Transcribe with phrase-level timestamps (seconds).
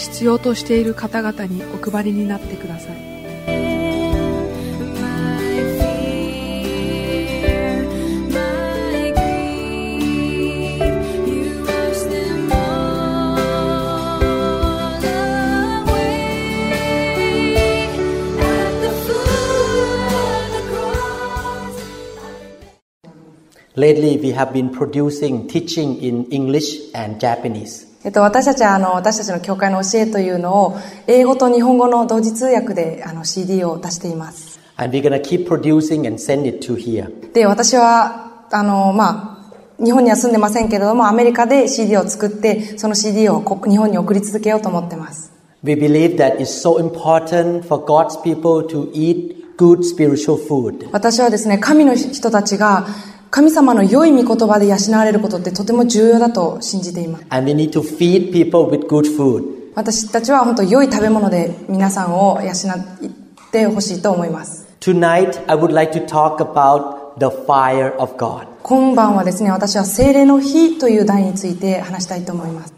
[0.00, 3.16] 必要としている方々にお配りになってください「
[23.76, 27.84] Lately, we have been producing teaching in English and Japanese.
[28.03, 34.59] えっと、私たちはあの私たちの教会の教えというのを英語と日本語の同時通訳であの CD を出しています。
[37.33, 39.37] で、私はあの、ま
[39.79, 45.31] あ、日本には住んでませんけれども、アメリカで CD を作って、その CD をこ日本に送り続けようと思っています。
[50.91, 52.87] 私はですね、神の人たちが
[53.33, 57.25] 神様の良い御言葉で養われることってとても重要だと信じています。
[59.73, 62.53] 私たちは本当良い食べ物で皆さんを養っ
[63.51, 64.67] てほしいと思います。
[68.63, 72.73] 今晩はですね、私は聖霊の日という題について話したいと思います。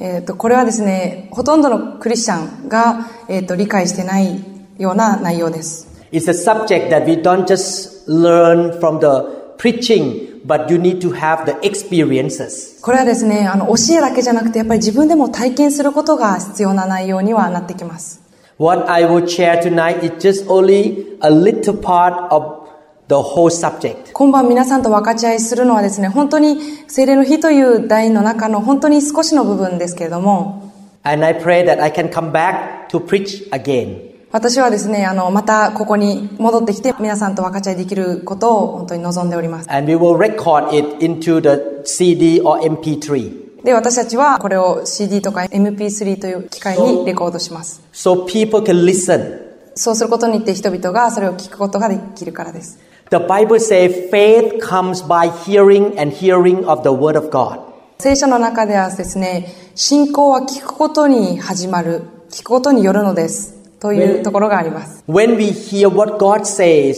[0.00, 11.00] えっと、これはですね、ほとんどのクリスチャンが、えー、と理解してないような内容です It's a subject that we don't just learn from the preaching, but you need
[11.02, 12.80] to have the experiences.
[12.82, 18.20] これはですねあの教えだけじゃなくてやっぱり自分でも体験することが必要な内容にはなってきます
[18.58, 22.68] What I will share tonight is just only a little part of
[23.08, 24.12] the whole subject.
[24.12, 26.58] 今晩皆さんと分かち合いするのはですね本当に
[26.88, 30.72] 精霊の日という題の中の本当に少しの部分ですけれども
[31.04, 34.09] And I pray that I can come back to preach again.
[34.32, 43.64] 私はですねあのまたここに戻ってきて皆さんと分かち合いできることを本当に望んでおります And we will record it into the CD or MP3.
[43.64, 49.50] で私たちはこれを CD とか MP3 という機械にレコードします So people can listen.
[49.74, 52.78] そうすることによって人々がそれを聞くことができるからです。
[53.10, 57.60] The Bible says faith comes by hearing and hearing of the word of God.
[57.98, 63.59] 聖書の中ではですね、信仰は聞くことに始まる、聞くことによるのです。
[63.80, 65.02] というところがあります。
[65.08, 66.96] When we hear what God says,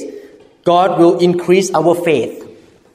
[0.65, 2.43] God will increase our faith.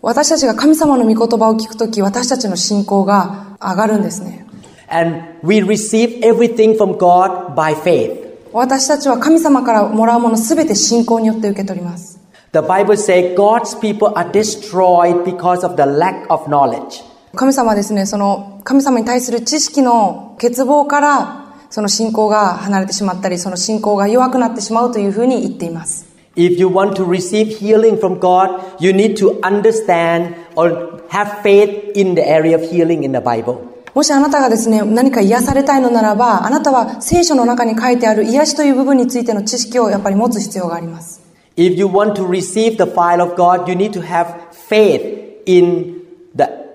[0.02, 4.46] 私たちが神様の御言葉を聞くとき、私たちの信仰が上がるんですね。
[4.90, 8.28] And we receive everything from God by faith.
[8.54, 12.20] 私たちは神様からもらうものすべて信仰によって受け取ります。
[12.54, 17.04] The Bible says God's people are destroyed because of the lack of knowledge.
[17.36, 26.06] 神様はですね、その神様に対する知識の欠乏から、その信仰が離れてしまったり、その信仰が弱くなってしまうというふうに言っています。
[26.36, 32.16] If you want to receive healing from God, you need to understand or have faith in
[32.16, 33.58] the area of healing in the Bible.
[33.96, 41.22] もしあなたがですね、何か癒されたいのならば、あなたは聖書の中に書いてある癒しという部分についての知識をやっぱり持つ必要があります。
[41.56, 45.97] If you want to receive the fire of God, you need to have faith in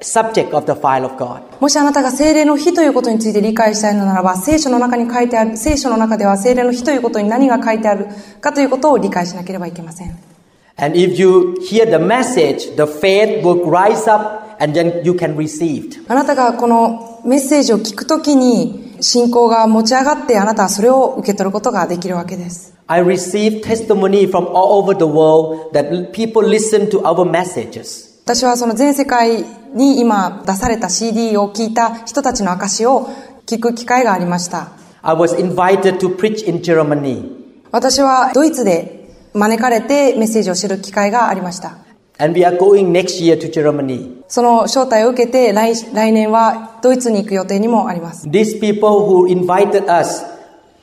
[0.02, 1.40] subject of the fire of God.
[1.60, 8.06] もしあなたが精霊の日ということについて理解したいのならば、聖書の中に書いてある、聖書の中では精霊の日ということに何が書いてある
[8.40, 10.18] かということを理解しなければいけません。
[10.76, 16.04] And if you hear the message, the faith will rise up and then you can receive.
[16.08, 22.72] あなたがこのメッセージを聞くときに、信仰が持ち上がってあなたはそれを受け取ることができるわけです。
[22.86, 28.11] I receive testimony from all over the world that people listen to our messages.
[28.24, 33.08] 私はその全世界に今出された CD を聞いた人たちの証を
[33.46, 34.70] 聞く機会がありました。
[35.02, 37.24] I was invited to preach in Germany.
[37.72, 41.78] 私はドイツで招かれてメッセージを知る機会がありました。
[42.18, 44.22] And we are going next year to Germany.
[44.28, 48.28] その招待を受けて来来年はドイツに行く予定にもあります。
[48.28, 50.24] These people who invited us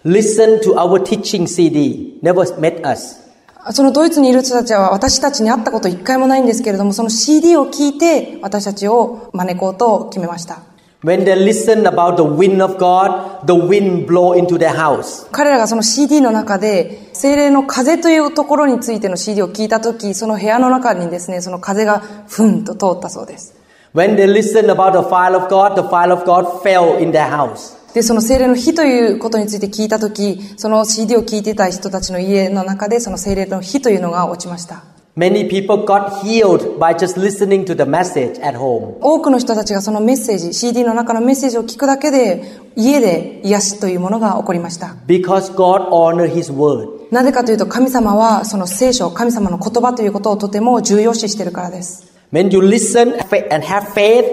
[0.04, 3.29] listened to our teaching CD, never met us.
[3.72, 10.64] そのドイツにいる人たちは私たちに会ったこと一回もないんですけれども、その CD を聞いて私たちを招こうと決めました。
[11.02, 15.30] When they listen about the wind of God, the wind blow into their house.
[15.32, 23.56] 彼らがその CD の中で精霊の風というところについての CD を聞いたとき、その部屋の中にですね、その風がふんと通ったそうです。
[23.96, 27.79] When they listened about the fire of God, the fire of God fell in their house.
[27.94, 34.84] で、その精霊の火ということについて聞いたとき、その CD を聞いてた人たちの家の中でその精霊の火というのが落ちました。
[35.18, 38.98] Many people got healed by just listening to the message at home.
[39.02, 42.44] 多くの人たちがそのメッセージ、CD の中のメッセージを聞くだけで、
[42.78, 44.96] 家で癒しというものが起こりました。
[45.08, 47.12] Because God honored His word.
[47.12, 52.08] なぜかというと神様はその聖書、神様の言葉ということをとても重要視しているからです。
[52.32, 53.16] When you listen
[53.54, 54.26] and have faith,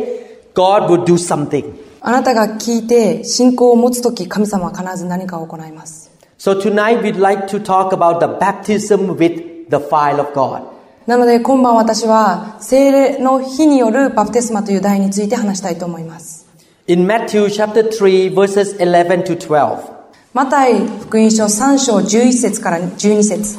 [0.55, 1.86] God will do something.
[2.09, 6.09] あなたが聞いて信仰を持つとき、神様は必ず何かを行います。
[6.39, 10.63] So tonight we'd like to talk about the baptism with the fire of God.
[11.09, 16.47] なので今晩私は聖霊の火によるバプテスマという題について話したいと思います。
[16.87, 19.91] In Matthew chapter 3 verses 11 to 12.
[20.33, 23.59] マタイ福音書3章11節から12節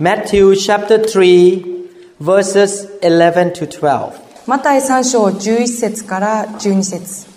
[0.00, 1.88] Matthew chapter 3
[2.20, 4.12] verses 11 to 12.
[4.46, 7.33] マタイ3章11節から12節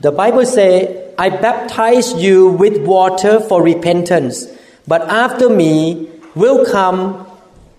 [0.00, 4.46] The Bible says, I baptize you with water for repentance,
[4.88, 7.26] but after me will come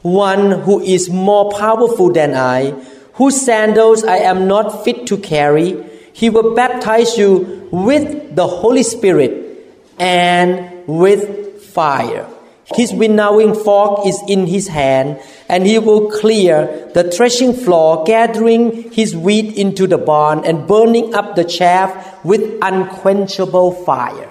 [0.03, 2.71] one who is more powerful than I,
[3.13, 5.83] whose sandals I am not fit to carry.
[6.13, 12.27] He will baptize you with the Holy Spirit and with fire.
[12.74, 18.90] His winnowing fork is in his hand, and he will clear the threshing floor, gathering
[18.90, 24.28] his wheat into the barn and burning up the chaff with unquenchable fire.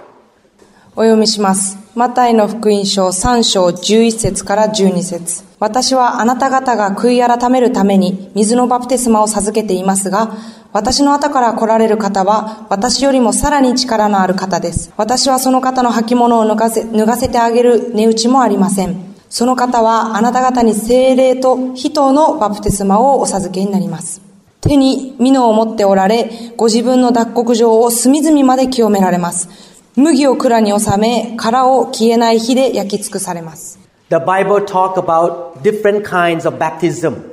[0.97, 1.78] お読みします。
[1.96, 10.36] マタイの福音書3章11節から12節私はあなた方が悔い改めるために水のバプテスマを授けていますが、
[10.72, 14.92] 私の後から来られる方は、私よりもさらに力のある方です。
[14.96, 19.14] 私はその方の履物を脱がせ脱がせてあげる値打ちもありません。
[19.28, 24.22] その方はあなた方に精霊と人のバプテスマをお授けになります。
[24.60, 29.69] 手に蓑を持っておられ、ご自分の脱穀場を隅々まで清められます。
[29.96, 33.78] 麦を蔵に収め、殻を消えない火で焼き尽くされます。
[34.10, 37.30] The Bible talk about different kinds of baptism.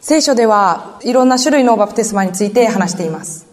[0.00, 3.46] 聖書ではいろんな種類のバプテスマについて話しています。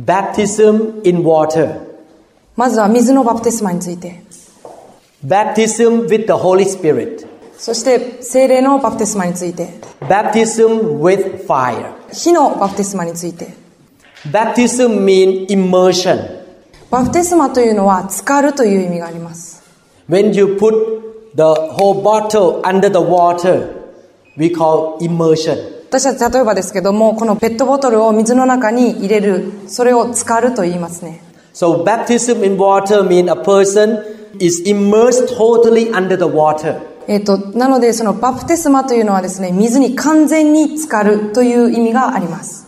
[0.00, 1.80] Baptism in water.
[2.56, 4.22] まずは水のバプテスマについて、
[5.24, 7.26] Baptism with the Holy Spirit.
[7.56, 9.68] そして精霊のバプテスマについて、
[10.00, 11.92] Baptism with fire.
[12.12, 13.54] 火のバプテスマについて、
[14.28, 16.33] Baptism means immersion.
[16.94, 19.64] バプテスマというのは浸かるという意味があります。
[20.08, 23.68] When you put the whole bottle under the water,
[24.36, 25.56] we call immersion.
[25.88, 31.20] 私たち例えばですけども、このペットボトルを水の中に入れる、それを浸かると言いますね。
[31.52, 34.00] So baptism in water means a person
[34.38, 36.80] is immersed totally under the water.
[37.08, 42.63] えっ、と、なのでそのバプテスマというのはですね、水に完全に浸かるという意味があります。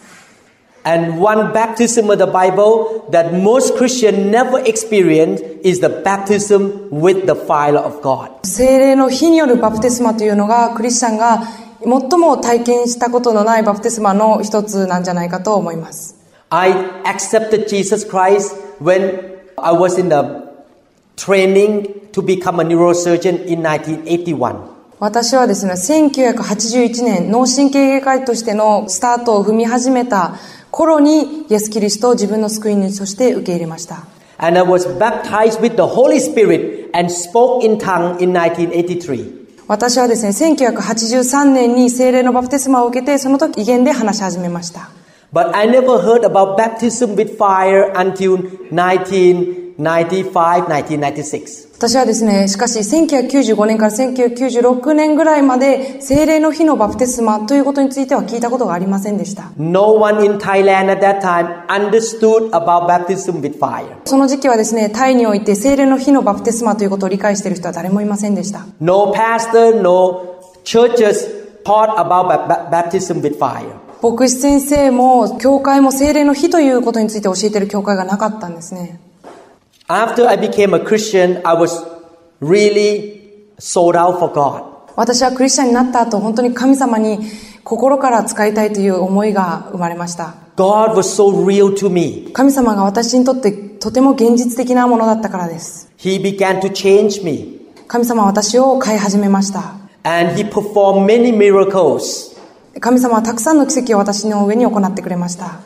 [0.87, 7.27] And one baptism of the Bible that most Christians never experience is the baptism with
[7.27, 8.31] the fire of God.
[8.45, 11.43] 精霊の火によるバプテスマというのがクリスチャンが
[11.81, 16.15] 最も体験したことのないバプテスマの一つなんじゃないかと思います。
[16.51, 16.71] I
[17.03, 20.47] accepted Jesus Christ when I was in the
[21.17, 24.77] training to become a neurosurgeon in 1981.
[25.01, 30.37] 私はですね、1981年、脳神経外科医としてのスタートを踏み始めた
[30.77, 34.05] 頃にイエス・キリストを自分の救い主として受け入れました。
[39.69, 44.91] 私はですね、1983年に聖霊のバプテスマを受けて、その時、威厳で話し始めました。
[51.79, 59.51] 私はですね、しかし1995年から1996年ぐらいまで精霊の火のバプテスマということについては聞いたことがありませんでした。
[59.59, 63.85] No one in Thailand at that time understood about baptism with fire.
[64.07, 68.65] その時期はですね、タイにおいて精霊の火のバプテスマということを理解している人は誰もいませんでした。
[68.81, 71.29] No pastor, no churches
[71.63, 73.67] taught about ba- ba- baptism with fire.
[74.03, 78.99] 牧師先生も、教会も精霊の火ということについて教えている教会がなかったんですね。
[79.88, 81.86] After I became a Christian, I was
[82.40, 83.22] really
[83.60, 84.64] sold out for God.
[84.96, 87.20] 私はクリスチャンになった後、本当に神様に
[87.64, 90.36] 心から使いたいという思いが生まれました。
[90.56, 92.32] God was so real to me.
[92.34, 95.92] 神様が私にとってとても現実的なものだったからです。
[95.98, 97.62] He began to change me.
[97.88, 99.76] 神様は私を変え始めました。
[100.04, 102.38] And He performed many miracles.
[102.80, 105.60] 神様はたくさんの奇跡を私の上に行ってくれました。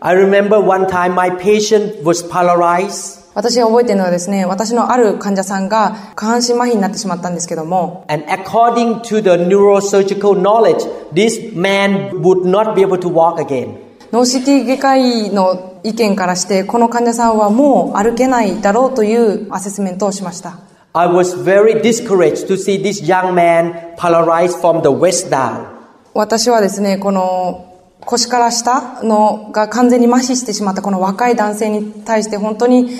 [0.00, 3.20] I remember one time my patient was paralyzed.
[3.35, 13.75] 私が覚えているのはですね、私のある患者さんが下半身麻痺になってしまったんですけども、And according to the neurosurgical knowledge, this man would not be able to walk again.
[14.13, 20.57] 脳シティ外科医の意見からして、この患者さんはもう歩けないだろうというアセスメントをしました。
[20.93, 25.65] I was very discouraged to see this young man paralyzed from the waist down.
[26.13, 27.65] 私はですね、この
[27.99, 32.91] 腰から下のが完全に麻痺してしまったこの若い男性に対して本当に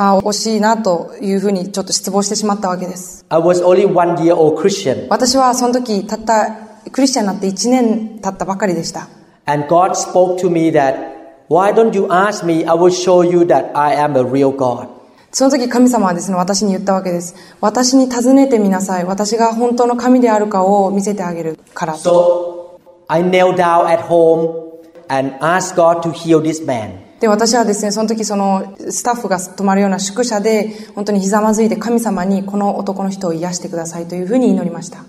[0.00, 3.26] あ惜しいなというふうにちょっと失望してしまったわけです。
[3.28, 6.52] I was only one year old Christian, 私はその時たった
[6.92, 9.08] クリスチャンになって1年経ったばかりでした。
[9.48, 11.16] and God spoke to me that,
[11.48, 12.66] Why don't you ask me?
[12.66, 14.88] I will show you that I am a real God.
[15.32, 17.34] その時神様はですね、私に言ったわけです。
[17.60, 19.04] 私に尋ねてみなさい。
[19.06, 21.94] 私が本当の神であるかを見せてあげるから。
[21.96, 22.78] So
[23.08, 24.68] I knelt down at home
[25.08, 27.07] and asked God to heal this man.
[27.20, 35.04] で、私はですね、その時そのスタッフが泊まるような宿舎で、本当にひざまずいて神様にこの男の人を癒してくださいというふうに祈りました。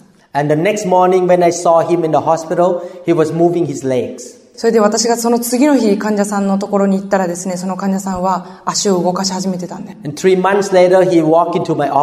[4.59, 9.95] それで私がその次の日患者さんのところに行ったらですね、その患者さんは足を動かし始めてたんで。
[10.03, 10.43] 三
[11.51, 11.93] か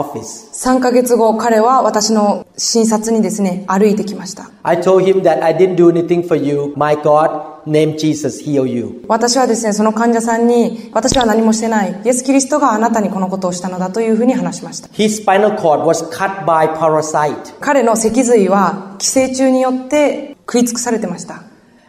[0.55, 4.51] 3ヶ月後、彼は私の診察にですね、歩いてきました。
[4.63, 7.56] I told him that I didn't do anything for you, my God.
[7.67, 9.05] Named Jesus, heal you.
[9.09, 12.01] 私はですね、その患者さんに、私は何もしてない。
[12.05, 14.89] イエス・キリストがあなたにこのことをしたのだというふうに話しました。
[14.89, 17.55] His spinal cord was cut by parasite.
[17.61, 21.43] 彼の脊髄は寄生虫によって食い尽くされてました。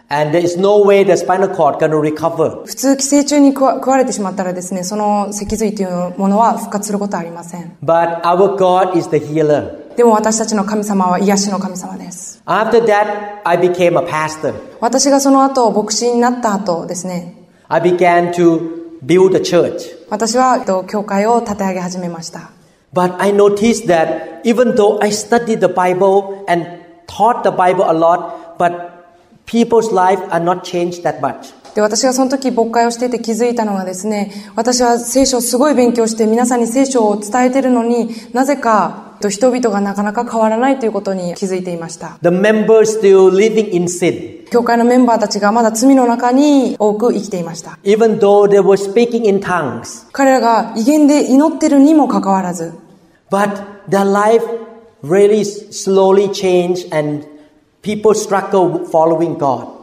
[0.10, 2.66] And there is no way the spinal cord gonna recover.
[2.66, 7.78] 普通寄生虫に食わ食われてしまったらですね、その脊髄というものは復活することはありません。
[7.84, 9.87] But our God is the healer.
[9.98, 12.40] でも私たちの神様は癒しの神様です。
[12.46, 14.54] After that, I became a pastor.
[14.80, 17.34] 私がその後、牧師になった後ですね、
[17.68, 19.98] I began to build a church.
[20.12, 22.52] 私はえっと教会を立て上げ始めました。
[22.94, 26.68] But I noticed that even though I studied the Bible and
[27.08, 28.92] taught the Bible a lot, but
[29.48, 31.56] people's life are not changed that much.
[31.74, 42.18] で、私がその時牧会をしていて気づいたのがですね、私は聖書をすごい勉強して皆さんに聖書を伝えてるのになぜかえっと人々がなかなか変わらないということに気づいていました。
[42.22, 44.48] The members still living in sin.
[44.50, 47.80] 教会のメンバーたちがまだ罪の中に多く生きていました。
[47.84, 50.08] Even though they were speaking in tongues.
[50.12, 52.74] 彼らが威厳で祈ってるにもかかわらず、
[53.30, 54.44] But their life
[55.04, 57.28] really slowly changed and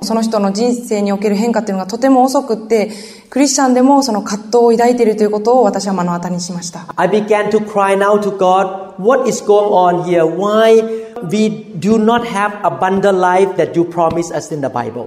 [0.02, 2.90] その人の人生における変化というのがとても遅くって
[3.30, 6.86] クリスチャンでもその葛藤を抱いているということを私は目の当たりにしました。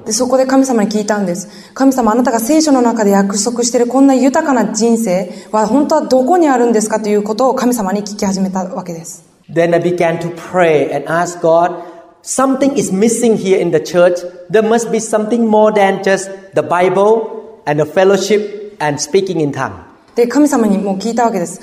[0.05, 1.71] でそこで神様に聞いたんです。
[1.73, 9.23] 神様あなたが聖書の中で約束しているこんな豊かな人生は本当はどこにあるんですかということを神様に聞き始めたわけです。
[9.49, 11.96] Then I began to pray and ask God,
[12.27, 14.19] something is missing here in the church.
[14.49, 19.51] There must be something more than just the Bible and the fellowship and speaking in
[19.51, 19.87] tongue.
[20.15, 21.61] で、神様にもう聞いたわけです。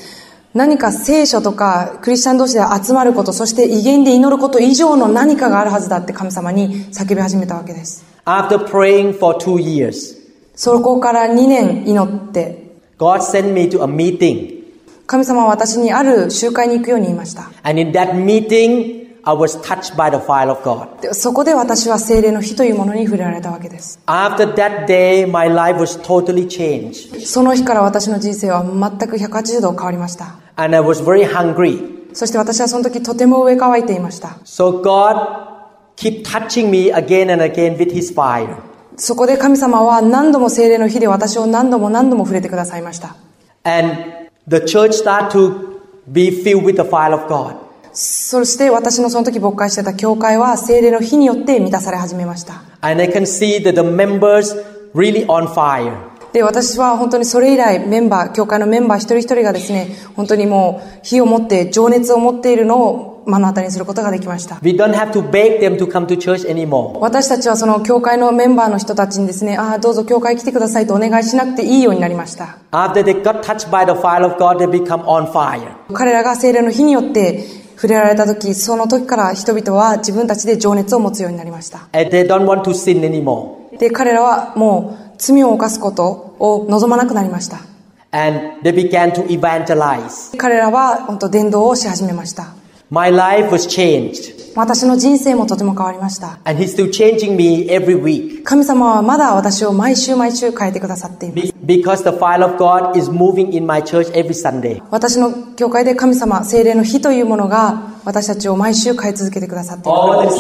[0.55, 8.05] 何か聖書とかクリスチャン同士で集まること、そして威厳で祈ること以上の何かがあるはずだって神様に叫び始めたわけです。
[8.25, 10.17] After praying for two years,
[10.55, 14.63] そこから2年祈って、God sent me to a meeting.
[15.07, 17.51] 神様は私にある集会に行くように言いました。
[17.65, 21.01] And in that meeting, I was touched by the fire of God.
[21.01, 23.99] でそこで私は精霊の火というものに触れられたわけです。
[24.07, 27.25] After that day, my life was totally changed.
[27.25, 30.37] その日から私の人生は全く180度変わりました。
[30.57, 32.13] And I was very hungry.
[32.13, 34.29] そして私はその時とても上乾いていました。
[34.45, 35.49] So God
[35.97, 38.57] keep touching me again and again with his fire.
[38.97, 43.17] そこで神様は何度も精霊の火で私を何度も何度も触れてくださいました。
[43.65, 47.64] And the church started to be filled with the fire of God.
[47.95, 52.63] そして私のその時牧会してた教会は精霊の火によって満たされ始めました。
[52.81, 54.55] And I can see that the members
[54.95, 55.97] really on fire.
[56.33, 64.59] で、私は本当にそれ以来メンバー、教会のメンバー一人一人がですね、本当にもう火を持って情熱を持っているのを目の当たりにすることができました。
[64.61, 66.99] We don't have to beg them to come to church anymore.
[66.99, 72.59] 私たちはその教会のメンバーの人たちにですね、ああ、どうぞ教会来てくださいとお願いしなくていいようになりました。
[72.73, 75.77] After they got touched by the fire of God, they become on fire.
[75.93, 81.89] 彼らが精霊の火によって触れられた時、その時から人々は自分たちで情熱を持つようになりました。
[81.93, 83.79] And they don't want to sin anymore.
[83.79, 87.61] で、彼らはもう罪を犯すことを望まなくなりました。
[88.11, 90.37] And they began to evangelize.
[90.37, 92.55] 彼らは本当伝道をし始めました。
[92.91, 94.35] My life was changed.
[94.57, 96.39] 私の人生もとても変わりました。
[98.45, 101.55] 神様はまだ私を毎週毎週変えてくださっています。
[104.91, 110.39] 私の教会で神様、精霊の日というものが私たちを毎週変え続けてくださっています。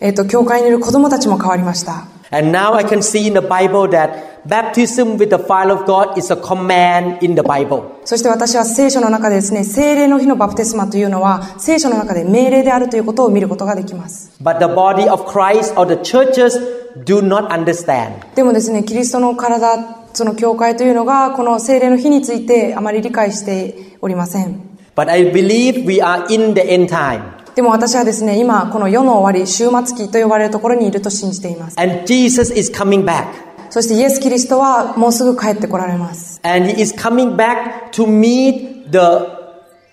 [0.00, 2.13] えっと、教会にいる子供たちも変わりました。
[2.30, 6.30] And now I can see in the Bible that baptism with the fire of God is
[6.30, 8.00] a command in the Bible.
[8.04, 14.32] そして私は聖書の中でですね、聖霊の日のバプテスマというのは、聖書の中で命令であるということを見ることができます。
[14.42, 16.58] But the body of Christ or the churches
[17.04, 18.34] do not understand.
[18.34, 24.60] でもですね、キリストの体、その教会というのが、この聖霊の日についてあまり理解しておりません。
[24.96, 27.43] But I believe we are in the end time.
[27.54, 31.80] でも私はですね、今、この世の終わり、終末期と呼ばれるところにいると信じています。
[31.80, 33.26] And Jesus is coming back.
[33.70, 36.40] そしてイエス・キリストはもうすぐ帰ってこられます。
[36.42, 38.98] And he is coming back to meet the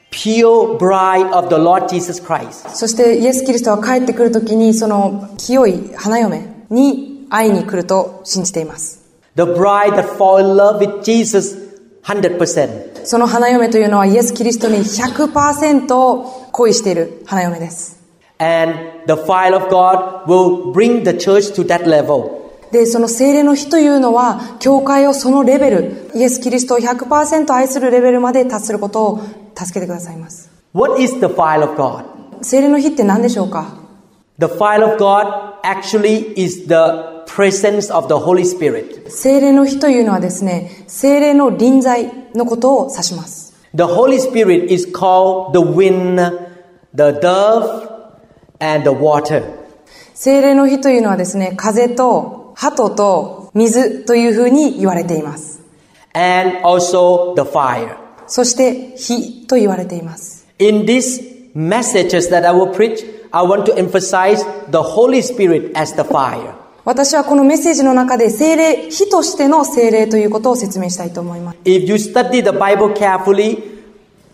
[0.10, 2.70] pure bride of the Lord Jesus Christ.
[2.70, 9.02] そしてイエス・キリストは帰ってくるときに、その清い花嫁に会いに来ると信じています。
[9.36, 11.71] The bride that fall in love with Jesus
[12.04, 13.06] 100%.
[13.06, 18.02] その花嫁というのはイエス・キリストに100%恋している花嫁です。
[18.40, 18.74] And
[19.08, 22.42] the fire of God will bring the church to that level.
[22.72, 29.22] で、その聖霊の日というのは、教会をそのレベル、イエス・キリストを100%愛するレベルまで達することを
[29.56, 30.50] 助けてくださいます。
[30.74, 32.06] What is the fire of God?
[32.42, 33.76] 聖霊の日って何でしょうか
[34.40, 39.11] ？The fire of God actually is the presence of the Holy Spirit.
[39.11, 43.55] 聖霊の日というのはですね、聖霊の臨在のことを指します。
[43.75, 46.17] The Holy Spirit is called the wind,
[46.95, 47.91] the dove,
[48.59, 49.43] and the water.
[50.15, 55.57] 聖霊の日というのはですね、風と鳩と水というふうに言われています。
[56.17, 57.97] and also the fire.
[58.27, 60.47] そして火と言われています。
[60.59, 65.95] In these messages that I will preach, I want to emphasize the Holy Spirit as
[65.95, 66.55] the fire.
[66.84, 71.60] 私はこのメッセージの中で聖霊、火としての聖霊ということを説明したいと思います。
[71.64, 73.62] If you study the Bible carefully,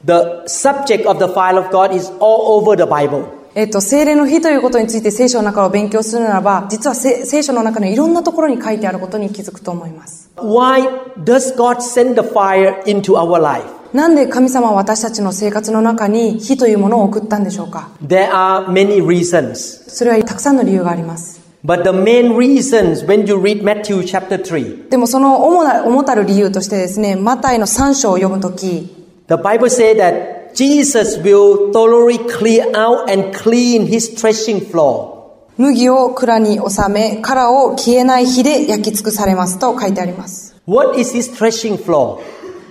[0.05, 3.25] the subject of the fire of God is all over the Bible.
[3.53, 10.29] えっと、聖霊の日ということについて聖書の中を勉強するならば、実はせ聖書の中のいろんなところに書いてあることに気づくと思います。
[10.37, 13.65] Why does God send the fire into our life?
[13.91, 19.89] なんで神様は私たちの生活の中に火というものを送ったんでしょうか？There are many reasons.
[19.89, 21.36] それはたくさんの理由があります。
[21.65, 28.95] But the main reasons when you read Matthew chapter 3, でもその主な、主たる理由としてですね、マタイの3章を読むとき、
[29.27, 35.17] the Bible says that Jesus will thoroughly clear out and clean his threshing floor.
[35.57, 40.55] 麦を蔵に収め、殻を消えない火で焼き尽くされますと書いてあります。
[40.67, 42.19] What is his threshing floor?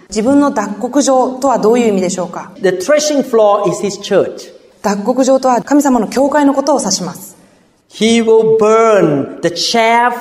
[0.09, 4.53] 自分の脱穀場とはどういう意味でしょうか The threshing floor is his church.
[4.83, 7.36] 脱穀場とは神様の教会のことを指します。
[7.90, 10.14] He will burn the chaff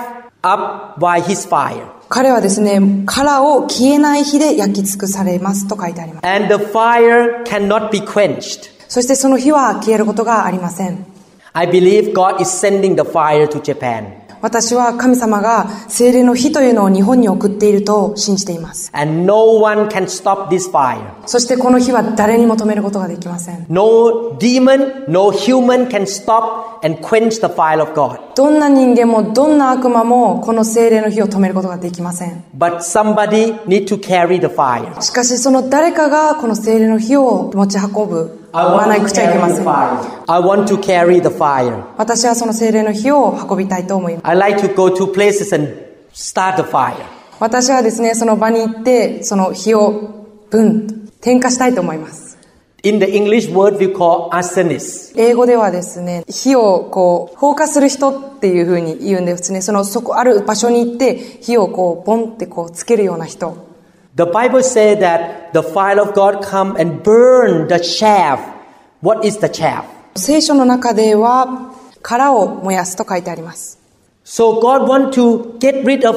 [0.43, 1.87] up by his fire.
[2.09, 6.27] 彼はですね、殻を消えない火で焼き尽くされますと書いてあります。
[6.27, 8.71] And the fire cannot be quenched.
[8.89, 11.07] そしてその火は消えることがありません。
[11.53, 14.21] I believe God is sending the fire to Japan.
[14.42, 18.90] 私は神様が精霊の火というのを日本に送っていると信じています。
[18.94, 21.02] And no one can stop this fire.
[21.26, 23.66] そしてこの火は誰にも止めることができません。
[23.70, 28.20] No demon, no human can stop and quench the fire of God.
[28.36, 32.44] どんな人間もどんな悪魔もこの精霊の火を止めることができません。
[32.58, 35.02] But somebody need to carry the fire.
[35.02, 38.45] しかしその誰かがこの精霊の火を持ち運ぶ。
[41.98, 44.28] 私はその精霊の火を運びたいと思います。
[44.28, 45.76] I like to go to places and
[46.14, 46.96] start the fire.
[47.42, 52.38] 私はですね、その場に行って、その火をブンと点火したいと思います。
[52.84, 55.20] In the English word we call arsonist.
[55.20, 59.62] 英語ではですね、火をこう、放火する人っていう風に言うんですね。
[59.62, 63.75] その、そこ、ある場所に行って、火をこう、ポンってこう、つけるような人。
[64.17, 68.41] The Bible says that the fire of God come and burn the chaff.
[69.03, 69.85] What is the chaff?
[70.17, 73.79] 聖書の中では、殻を燃やすと書いてあります。
[74.25, 76.17] So God want to get rid of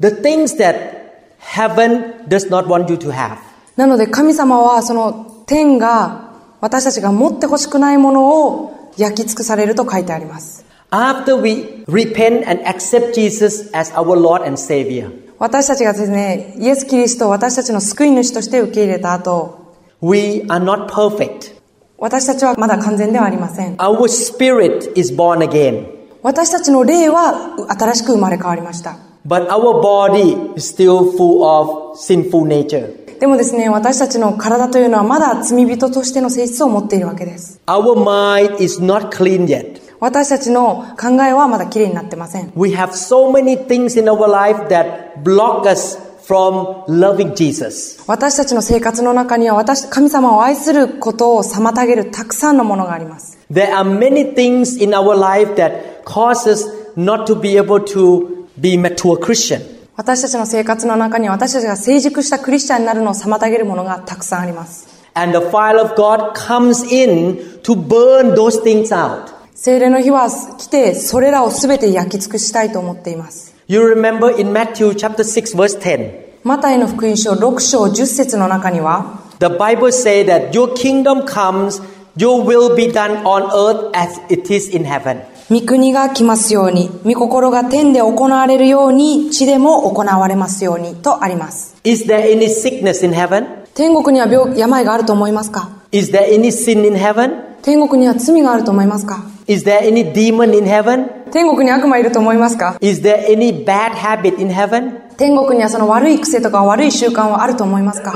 [0.00, 3.38] the things that heaven does not want you to have.
[3.76, 10.64] なので神様はその天が私たちが持ってほしくないものを焼き尽くされると書いてあります。
[10.90, 15.12] After we repent and accept Jesus as our Lord and Savior,
[15.43, 21.53] 私たちがですね、イエス・キリストを私たちの救い主として受け入れた後、we are not perfect.
[21.97, 23.75] 私たちはまだ完全ではありません。
[23.75, 25.85] Our spirit is born again,
[26.21, 28.95] 私たちの霊は新しく生まれ変わりました。
[29.27, 33.19] but our body is still full of sinful nature.
[33.19, 37.59] でもですね、私たちの体というのはまだ罪人としての性質を持っているわけです。
[37.67, 39.72] Our mind is not clean yet.
[40.02, 42.52] 私たちの考えはまだ綺麗になってません。
[42.54, 48.02] We have so many things in our life that block us from loving Jesus.
[48.06, 53.38] 私たちの生活の中には私、神様を愛することを妨げるたくさんのものがあります。
[53.50, 58.76] There are many things in our life that causes not to be able to be
[58.76, 59.78] mature Christian.
[59.96, 64.86] 私たちの生活の中には私たちが成熟したクリスチャンになるのを妨げるものがたくさんあります。
[65.14, 69.32] And the fire of God comes in to burn those things out.
[69.65, 73.55] 精霊の日は来て、それらを全て焼き尽くしたいと思っています。
[73.69, 81.81] You remember in Matthew chapter 6 verse 10, マタイの福音書6章10節の中には、the Bible say that your kingdom comes,
[82.17, 85.21] your will be done on earth as it is in heaven.
[85.49, 91.77] 御国が来ますように、御心が天で行われるように、地でも行われますように、とあります。
[91.85, 93.63] Is there any sickness in heaven?
[93.75, 97.61] 天国には病、病があると思いますか Is there any sin in heaven?
[97.61, 101.09] 天国には罪があると思いますか Is there any demon in heaven?
[101.31, 105.01] 天国に悪魔いると思いますか Is there any bad habit in heaven?
[105.17, 108.15] 天国にはその悪い癖とか悪い習慣はあると思いますか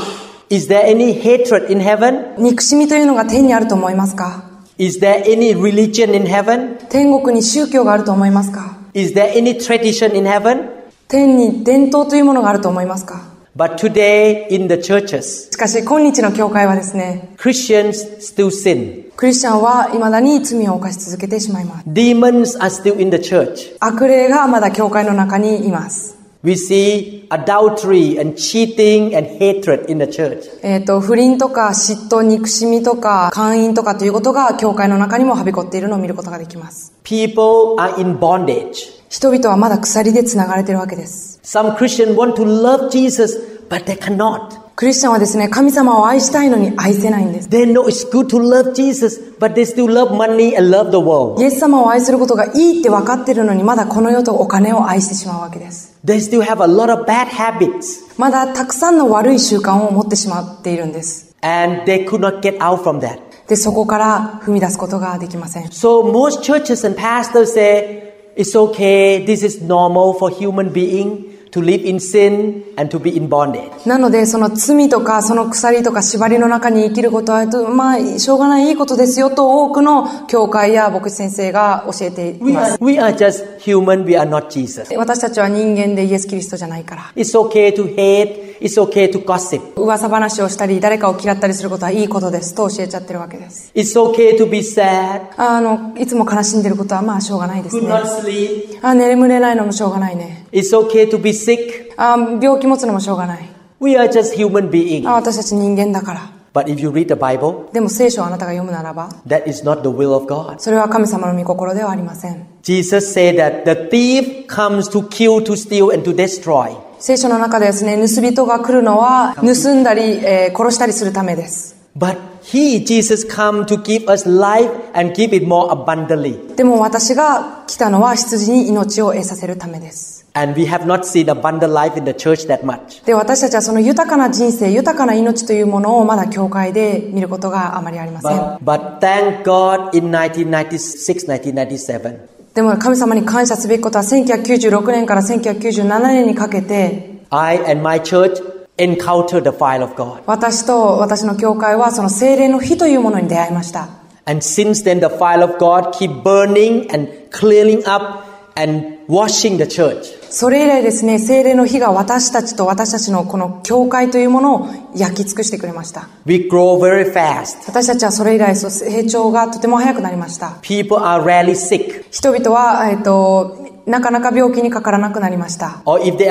[0.50, 2.36] Is there any hatred in heaven?
[2.38, 4.44] 憎しみというのが天にあると思いますか
[4.78, 6.78] Is there any religion in heaven?
[6.90, 10.70] 天国に宗教があると思いますか Is there any tradition in heaven?
[11.10, 19.12] 天に伝統というものがあると思いますか But today in the churches, しかし今日の教会はですね、Christians still sin.
[19.16, 21.90] クリスチャンは未だに罪を犯し続けてしまいます。
[21.90, 23.76] Demons are still in the church.
[23.80, 26.16] 悪霊がまだ教会の中にいます。
[26.44, 30.60] We see adultery and cheating and hatred in the church.
[30.62, 36.94] えっ、と、不倫とか嫉妬、憎しみとか、姦淫とかということが教会の中にもはびこっているのを見ることができます。
[37.04, 38.97] People are in bondage.
[39.10, 41.40] 人々はまだ鎖で繋がれているわけです。
[41.44, 43.38] Some Christians want to love Jesus,
[43.70, 44.68] but they cannot.
[44.76, 47.50] クリスチャンはですね、神様を愛したいのに愛せないんです。
[47.50, 51.42] They know it's good to love Jesus, but they still love money and love the world.
[51.42, 55.98] イエス様を愛することがいいって分かってるのにまだこの世とお金を愛してしまうわけです。
[56.06, 61.34] They still have a lot of bad habits, まだたくさんの悪い習慣を持ってしまっているんです。
[61.42, 63.20] and they could not get out from that.
[63.48, 65.68] で、そこから踏み出すことができません。
[65.68, 68.07] So most churches and pastors say
[68.38, 73.16] it's okay, this is normal for human being to live in sin and to be
[73.16, 73.88] in bondage.
[73.88, 82.78] なので、その罪とか、その鎖とか縛りの中に生きることは、まあ、しょうがないいいことですよと多くの教会や牧師先生が教えてい We ま are, す。
[82.82, 84.94] we are just human, we are not Jesus.
[84.96, 87.12] 私たちは人間でイエス・キリストじゃないから。
[87.16, 89.62] It's okay to hate, it's okay to gossip.
[89.76, 93.72] 噂話をしたり、誰かを嫌ったりすることはいいことですと教えちゃってるわけです。
[93.76, 97.94] It's okay to be sad, あの、いつも悲しんでることはまあしょうがないです could ね。
[97.94, 98.80] not sleep.
[98.82, 100.46] あ、眠れないのもしょうがないね。
[100.52, 101.92] It's okay to be sick.
[101.98, 103.50] あ、病気持つのもしょうがない。
[103.80, 105.08] We are just human beings.
[105.10, 106.32] あ、私たち人間だから。
[106.54, 110.56] But if you read the Bible, でも聖書をあなたが読むならば、that is not the will of God.
[110.58, 112.48] それは神様の御心ではありません。
[112.64, 116.76] Jesus said that the thief comes to kill, to steal, and to destroy.
[117.00, 121.76] 聖書の中でですね、盗人が来るのは、盗んだり、えー殺したりするためです。
[121.96, 126.56] But He, Jesus, come to give us life and give it more abundantly.
[126.56, 130.26] でも私が来たのは羊に命を得させるためです。
[130.34, 133.04] And we have not seen abundant life in the church that much.
[133.06, 138.32] で、私たちはその豊かな人生、豊かな命というものをまだ教会で見ることがあまりありません。
[138.32, 148.42] But, but thank God in 1996, 1997, でも神様に感謝すべきことは1996年から1997年にかけて I and my church
[148.80, 150.24] encountered the fire of God.
[150.26, 153.90] 私と私の教会はその精霊の火というものに出会いました。
[154.26, 160.17] And since then, the fire of God keep burning and clearing up and washing the church.
[160.30, 166.10] それ以来ですね、精霊の火が私たちと私たちのこの教会というものを焼き尽くしてくれました。
[166.26, 167.58] We grow very fast.
[167.68, 170.58] 私たちはそれ以来成長がとても早くなりました。
[170.62, 172.04] People are rarely sick.
[172.12, 175.82] 人々は、えっと、なかなか病気にかからなくなりました。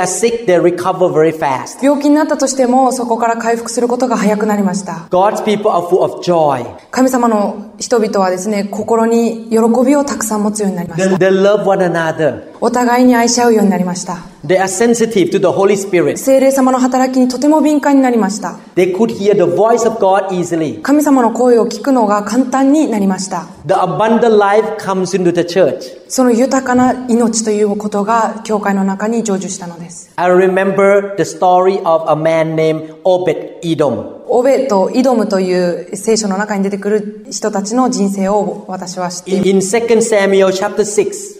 [0.05, 0.45] Sick.
[1.83, 5.07] 病気になったとしてもそこから回復することが早くなりました。
[6.91, 9.57] 神様の人々はですね、心に喜
[9.87, 11.19] びをたくさん持つようになりました。
[12.61, 14.19] お互いに愛し合うようになりました。
[14.47, 16.17] They are sensitive to the Holy Spirit.
[16.17, 18.59] 精霊様の働きにとても敏感になりました。
[18.77, 20.81] They could hear the voice of God easily.
[20.83, 23.47] 神様の声を聞くのが簡単になりました。
[23.67, 25.81] The abundant life comes into the church.
[26.09, 30.13] その豊かな命ということが教会の中に成就したのです。
[30.17, 34.16] I remember the story of a man named Obed Edom.
[34.29, 39.45] オベとイドムという聖書の中に出てくる人たちの人生を私は知っていま。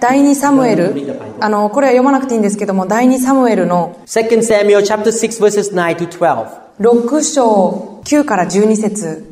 [0.01, 0.95] 第二サムエル、
[1.41, 3.97] あの、これは読まなくていいんですけども、第二サムエルの
[6.81, 9.31] 6章9から12節。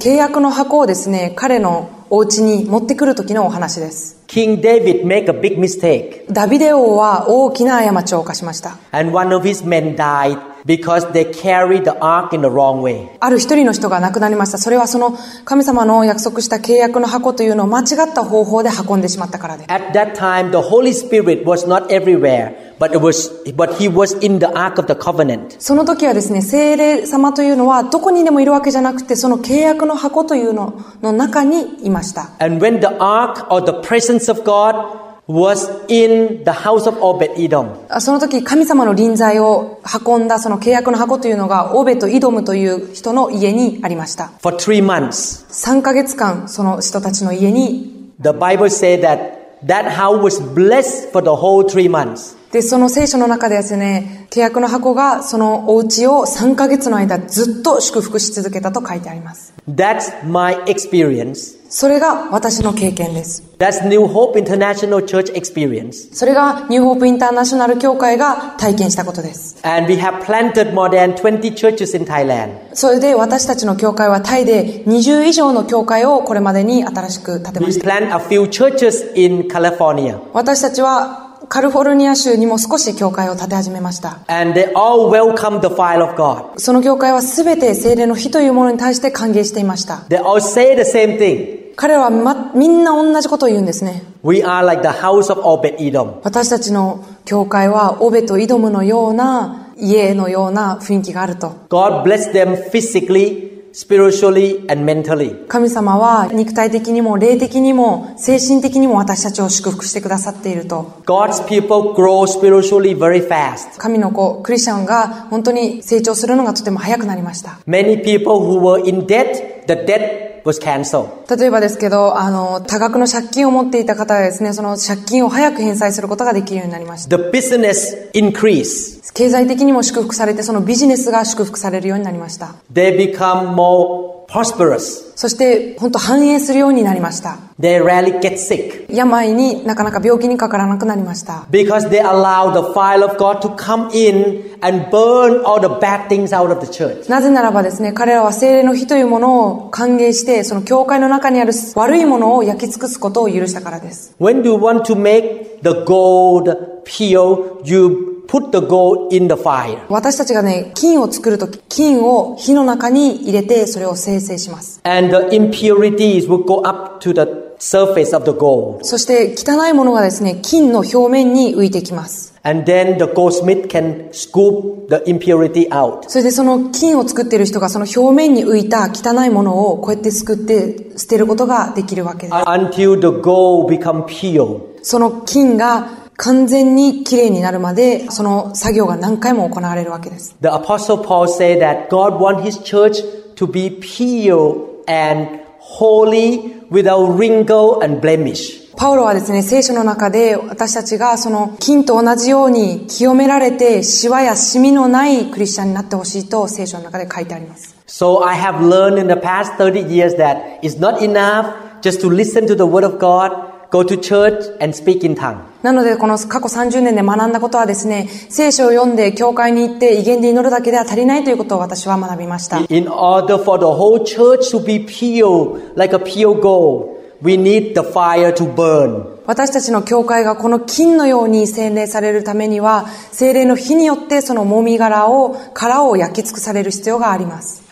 [0.00, 4.22] 契約の箱をですね、彼のお家に持ってくる時のお話です。
[4.28, 8.78] King David made a big mistake ダビデ王は大きな過ちを犯しました。
[8.92, 13.08] and one of his men died because they carried the ark in the wrong way.
[13.20, 14.58] ある一人の人が亡くなりました。
[14.58, 19.70] それはその神様の約束した契約の箱というのを間違った方法で運んでしまったからです。
[19.70, 24.38] At that time, the Holy Spirit was not everywhere, but it was, but He was in
[24.38, 25.56] the ark of the covenant.
[25.58, 32.30] その時はですね、聖霊様というのはどこにでもいるわけじゃなくて、その契約の箱というのの中にいました。
[32.38, 37.86] And when the ark or the presence of God was in the house of Obed Edom,
[37.88, 44.32] あその時神様の臨在を運んだその契約の箱というのがオーベとイドムという人の家にありました。
[44.42, 45.46] for three months.
[45.48, 52.36] 3ヶ月間その人たちの家に The Bible says that that house was blessed for the whole three months.
[52.52, 59.52] で、その聖書の中ではですね、契約の箱がそのお家を3ヶ月の間ずっと祝福し続けたと書いてあります。
[59.68, 61.63] That's my experience.
[61.76, 63.42] それが私の経験です。
[63.58, 66.14] That's New Hope International Church experience.
[66.14, 69.58] それがニューホープインターナショナル協会が体験したことです。
[69.66, 72.72] And we have planted more than 20 churches in Thailand.
[72.74, 77.90] それで私たちの教会はタイで20以上の教会をこれまでに新しく建てま We した。
[77.90, 80.20] plant a few churches in California.
[80.32, 84.20] 私たちはカリフォルニア州にも少し教会を建て始めました。
[84.28, 86.56] And they all welcome the fire of God.
[86.56, 90.04] その教会は全て精霊の火というものに対して歓迎していました。
[90.08, 91.63] They all say the same thing.
[91.76, 94.02] 彼らは、ま、みんな同じことを言うんですね。
[94.22, 96.20] We are like the house of Obed Edom.
[96.22, 101.48] 私たちの教会はオベとイドムのような家のような雰囲気があると。
[101.68, 105.46] God bless them physically, spiritually, and mentally.
[105.48, 111.02] 神様は肉体的にも霊的にも精神的にも私たちを祝福してくださっていると。
[111.04, 113.78] God's people grow spiritually very fast.
[113.78, 117.58] 神の子、クリスチャンが本当に成長するのがとても早くなりました。
[117.66, 121.08] Many people who were in debt, the debt was canceled.
[121.36, 127.16] 例えばですけど、あの、多額の借金を持っていた方はですね、その借金を早く返済することができるようになりました。
[127.16, 129.12] The business increased.
[129.14, 132.56] 経済的にも祝福されて、そのビジネスが祝福されるようになりました。
[132.72, 135.12] They become more prosperous.
[135.16, 137.38] そして、本当繁栄するようになりました。
[137.60, 141.46] They rarely get sick 病になかなか病気にかからなくなりました。
[141.50, 146.36] because they allow the fire of God to come in and burn all the bad things
[146.36, 147.08] out of the church.
[147.08, 154.16] なぜならばですね、彼らは精霊の火というものを歓迎して、その教会の中にある悪いものを焼き尽くすことを許したからです。
[154.18, 159.78] When you want to make the gold pure, you put the gold in the fire.
[159.88, 164.80] 私たちがね、金を作るとき、金を火の中に入れて、それを生成します。
[164.84, 168.78] And the impurities will go up to the surface of the gold.
[168.82, 172.34] そして、汚いものがですね、金の表面に浮いてきます。
[172.46, 176.08] And then the goldsmith can scoop the impurity out.
[176.08, 182.34] それでその金を作っている人がその表面に浮いた汚いものをこうやってすくって捨てることができるわけです。
[182.34, 184.60] Until the gold become pure.
[184.82, 190.36] その金が完全に綺麗になるまで、その作業が何回も行われるわけです。
[190.40, 193.02] The apostle Paul said that God wants his church
[193.36, 198.64] to be pure and holy without wrinkle and blemish.
[198.76, 207.74] パウロはですね、聖書の中で私たちがその金と同じように清められて、シワやシミのないクリスチャンになってほしいと聖書の中で書いてあります。
[207.86, 212.46] So I have learned in the past 30 years that it's not enough just to listen
[212.46, 213.43] to the word of God,
[213.74, 215.40] go to church and speak in tongue.
[215.62, 222.60] なので、この過去30年で学んだことはですね、聖書を読んで教会に行って威厳で祈るだけでは足りないということを私は学びました。
[222.68, 227.82] In order for the whole church to be pure, like a pure gold, we need the
[227.82, 229.13] fire to burn.
[229.26, 237.62] 私たちの教会がこの金のように洗礼されるためには、聖霊の火によってそのもみ殻を、殻を焼き尽くされる必要があります。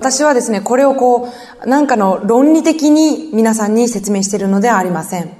[0.00, 1.28] 私はですね、これをこ
[1.64, 5.30] う、なんかの論理的に皆さんに説明しているのではありません。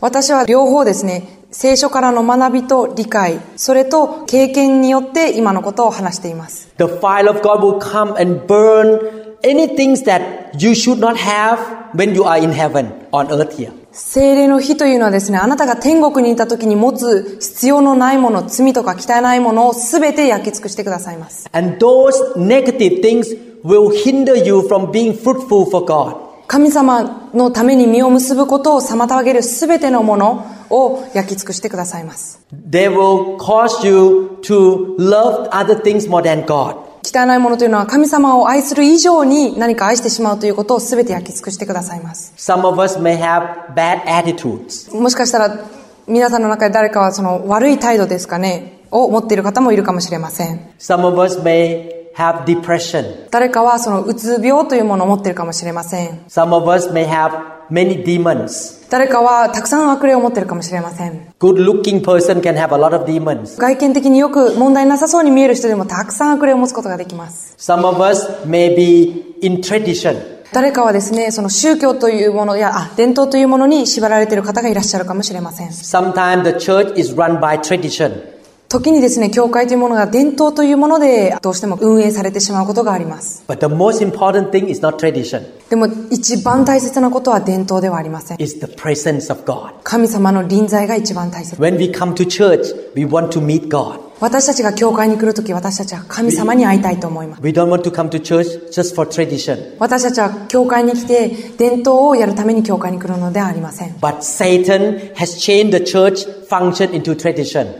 [0.00, 6.68] 私は両方ですね、聖書からの学びと理解、それと経験によって今のことを話しています。
[6.78, 12.12] The fire of God will come and burn any things that you should not have when
[12.12, 13.70] you are in heaven on earth here.
[13.92, 21.48] 精霊の火というのはですね、あなたが天国にいた時に持つ必要のないもの、罪とか汚いものを全て焼き尽くしてくださいます。
[21.52, 23.28] And those negative things
[23.62, 26.16] will hinder you from being fruitful for God.
[26.48, 32.40] 神様のために実を結ぶことを妨げる全てのものを焼き尽くしてくださいます。
[32.68, 36.76] They will cause you to love other things more than God.
[37.04, 42.32] 汚いものというのは神様を愛する以上に何か愛してしまうということを全て焼き尽くしてくださいます。
[42.36, 44.94] Some of us may have bad attitudes.
[44.96, 45.64] もしかしたら
[46.06, 50.70] 皆さんの中で誰かはその悪い態度ですかね、を持っている方もいるかもしれません。
[50.78, 53.28] Some of us may have depression.
[53.30, 56.24] 誰かはそのうつ病というものを持っているかもしれません。
[56.28, 58.88] Some of us may have many demons.
[58.90, 61.32] 誰かはたくさん悪霊を持ってるかもしれません。
[61.40, 63.60] Good looking person can have a lot of demons.
[63.60, 67.56] 外見的によく問題なさそうに見える人でもたくさん悪霊を持つことができます。
[67.58, 70.34] Some of us may be in tradition.
[70.52, 75.70] 誰かはですね、その宗教というものや、あ、伝統というものに縛られている方がいらっしゃるかもしれません。
[75.70, 78.33] Sometimes the church is run by tradition.
[78.74, 83.44] 時にですね、教会というものが伝統というものでどうしても運営されてしまうことがあります。
[83.46, 85.44] But the most important thing is not tradition.
[85.70, 88.38] でも一番大切なことは伝統ではありません。
[88.38, 89.74] It's the presence of God.
[89.84, 91.54] 神様の臨在が一番大切。
[91.62, 94.00] When we come to church, we want to meet God.
[94.20, 97.42] 私たちが教会に来るとき、私たちは神様に会いたいと思います。
[99.78, 103.94] 私たちは教会に来て、伝統をやるために教会に来るのではありません。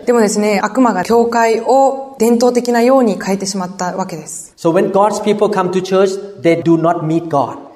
[0.07, 4.55] でもですね、悪魔が教会を伝統的なように変えてしまったわけです。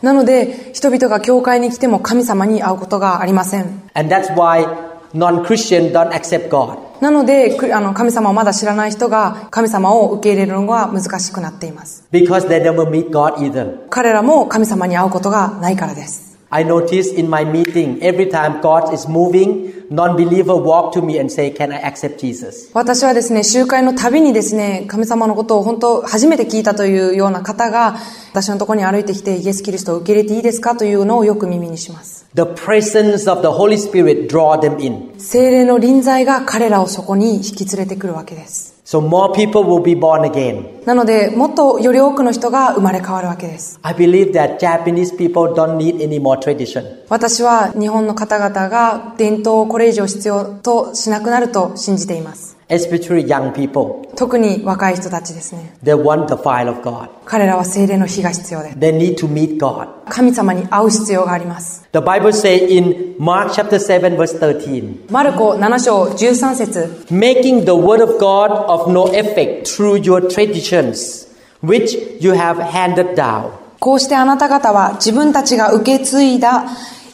[0.02, 3.82] なので、人々が教会に来ても神様に会うことがありません。
[3.94, 4.66] And that's why
[5.14, 6.87] non-Christian don't.
[7.00, 12.06] なので、くあの神様をまだ知らない人が神様を受け入れるのが難しくなっています。
[12.12, 13.88] Because they never meet God either.
[13.90, 16.28] 彼らも神様に会うことがないからです。
[16.50, 21.50] I notice in my meeting, every time God is moving, non-believer walk to me and say,
[21.52, 22.70] can I accept Jesus?
[22.72, 27.98] 私はですね、集会のたびにですね、神様のことを本当初めて聞いたというような方が、
[28.32, 32.17] 私のところに歩いてきて、イエス・キリストを受け入れていいですかというのをよく耳にします。
[32.34, 35.18] The presence of the Holy Spirit draw them in.
[35.18, 38.74] 精霊の臨在が彼らをそこに引き連れてくるわけです。
[38.84, 40.84] So more people will be born again.
[40.84, 43.78] なので、もっとより多くの人が生まれ変わるわけです。
[43.80, 46.84] I believe that Japanese people don't need any more tradition.
[47.08, 52.57] 私は日本の方々が伝統をこれ以上必要としなくなると信じています。
[52.68, 54.06] Especially young people.
[54.14, 55.72] 特に若い人たちですね。
[55.82, 57.08] They want the fire of God.
[57.24, 59.88] 彼らは精霊の火が必要で、They need to meet God.
[60.10, 61.88] 神様に会う必要があります。
[61.92, 68.92] The Bible says in Mark chapter 7 verse 13, マルコ7章13節 making the word of God of
[68.92, 71.26] no effect through your traditions,
[71.62, 73.50] which you have handed down.
[73.80, 76.64] こうしてあなた方は自分たちが受け継いだ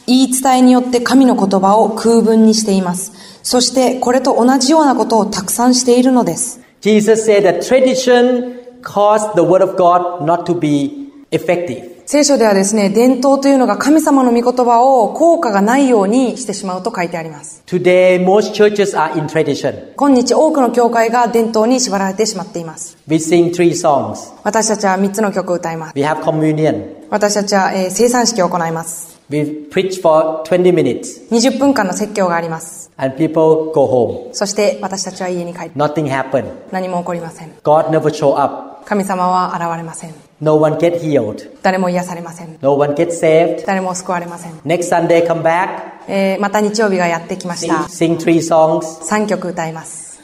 [0.07, 3.11] 言い伝えによって神の言葉を空文にしています。
[3.43, 6.59] そしてこれと同じようなことをたくさんしているのです。
[6.81, 11.95] Jesus said that tradition caused the word of God not to be effective.
[12.07, 17.63] 聖書ではですね、伝統というのが神様の御言葉を効果がないようにしてしまうと書いてあります。
[17.65, 19.95] Today, most churches are in tradition.
[19.95, 22.95] 今日多くの教会が伝統に縛られてしまっています。
[23.07, 24.31] We sing three songs.
[24.43, 25.93] 私たちは3つの曲を歌います。
[25.95, 27.07] We have communion.
[27.09, 29.14] 私たちは、えー生産式を行います。
[29.29, 32.91] We preach for 20 minutes 20分間の説教があります。
[32.97, 33.87] and people go
[34.29, 34.33] home.
[34.33, 36.45] そして私たちは家に帰って Nothing happened.
[36.71, 37.51] 何も起こりません。
[37.63, 38.85] God never show up.
[38.85, 40.13] 神様は現れません。
[40.41, 41.49] No one get healed.
[41.63, 42.57] 誰も癒されません。
[42.61, 43.65] No one get saved.
[43.65, 44.53] 誰も救われません。
[44.59, 45.79] Next Sunday come back.
[46.07, 47.75] えーまた日曜日がやってきまし Sing, た。
[47.85, 49.01] sing three songs.
[49.01, 50.19] 3曲歌います。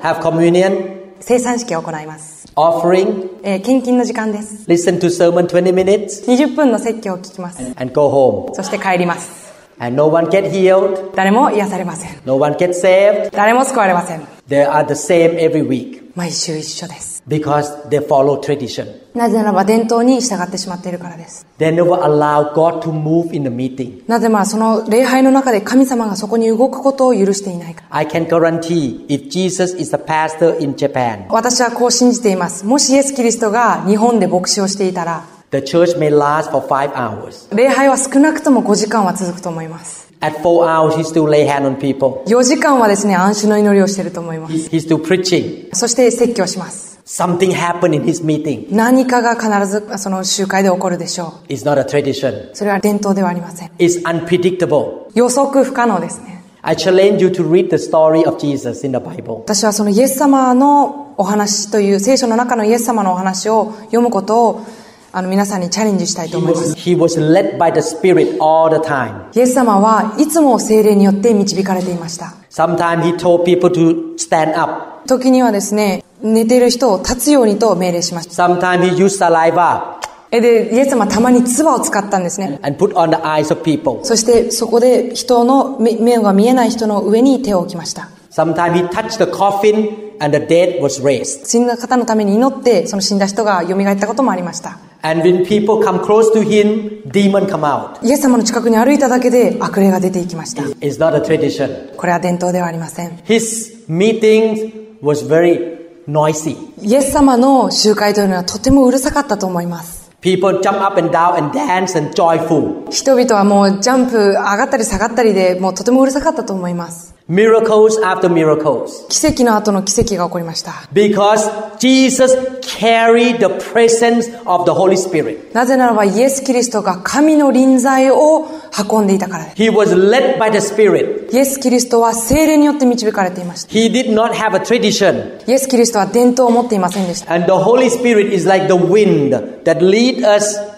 [0.00, 1.01] Have communion.
[1.22, 2.52] 生産式を行います。
[2.56, 3.28] Offering.
[3.44, 4.68] えー献金の時間です。
[4.68, 7.62] Listen to sermon 20 minutes 20分の説教を聞きます。
[7.76, 8.10] and go
[8.50, 8.54] home.
[8.54, 9.41] そして帰ります。
[9.82, 11.12] And no one get healed.
[11.16, 12.20] 誰も癒されません。
[12.24, 13.30] No one get saved.
[13.32, 14.20] 誰も救われません。
[14.48, 17.20] They are the same every week 毎週一緒です。
[17.26, 18.86] because they follow tradition.
[19.12, 21.44] なぜならば伝統に従ってしまっているからです。
[21.58, 24.04] They never allow God to move in the meeting.
[24.06, 27.96] なぜならその礼拝の中で神様がそこに動くことを許していないから。
[27.96, 32.64] I can guarantee if Jesus is a pastor in Japan, 私はこう信じています。
[32.64, 37.54] もしイエス・キリストが日本で牧師をしていたら、the church may last for five hours.
[37.54, 40.10] 礼拝は少なくとも5時間は続くと思います。
[40.20, 42.22] At four hours, he still lay hand on people.
[42.26, 44.54] 4時間はですね、安心の祈りをしていると思います。
[44.54, 45.74] He's still preaching.
[45.74, 47.00] そして説教します。
[47.04, 48.74] Something happened in his meeting.
[48.74, 52.52] 何かが必ずその集会で起こるでしょ It's not a tradition.
[52.52, 52.54] う。
[52.54, 53.68] それは伝統ではありません。
[53.78, 55.10] It's unpredictable.
[55.14, 56.42] 予測不可能ですね。
[56.62, 59.40] I challenge you to read the story of Jesus in the Bible.
[59.40, 64.66] 私はそのイエス様のお話という聖書の中のイエス様のお話を読むことを
[65.14, 66.72] あの皆さんにチャレンジしたいと思います。
[66.72, 69.28] he was led by the Spirit all the time.
[69.36, 72.34] イエス様はいつも精霊によって導かれていました。
[72.50, 75.06] Sometimes he told people to stand up.
[75.06, 78.46] 時にはですね、寝ている人を立つようにと命令しました。
[78.46, 80.00] Sometimes he used saliva
[80.30, 82.58] えで、イエス様はたまに唾を使ったんですね。
[82.62, 84.02] and put on the eyes of people.
[84.06, 88.08] そしてそこで人の目目が見えない人の上に手を置きました。
[88.30, 91.46] Sometimes he touched the coffin and the dead was raised.
[91.46, 94.78] 死んだ方のために祈って、その死んだ人が蘇ったこともありました。
[95.02, 98.06] And when people come close to him, demon come out.
[98.06, 100.62] イエス様の近くに歩いただけで悪霊が出ていきました。
[100.62, 101.96] It's not a tradition.
[101.96, 103.16] これは伝統ではありません。
[103.26, 106.56] His meetings was very noisy.
[106.80, 110.10] イエス様の集会というのはとてもうるさかったと思います。
[110.20, 112.88] People jump up and down and dance and joyful.
[112.90, 117.11] 人々はもうジャンプ上がったり下がったりでもうとてもうるさかったと思います。
[117.31, 119.05] Miracles after miracles.
[119.09, 120.71] 奇跡の後の奇跡が起こりました。
[120.93, 125.53] Because Jesus carried the presence of the Holy Spirit.
[125.53, 128.47] なぜならばイエス・キリストが神の臨在を
[128.89, 129.55] 運んでいたからです。
[129.61, 131.33] He was led by the Spirit.
[131.33, 133.73] イエス・キリストは精霊によって導かれていました。
[133.73, 135.45] He did not have a tradition.
[135.49, 137.33] イエス・キリストは伝統を持っていませんでした。
[137.33, 140.70] And the Holy Spirit is like the wind that lead us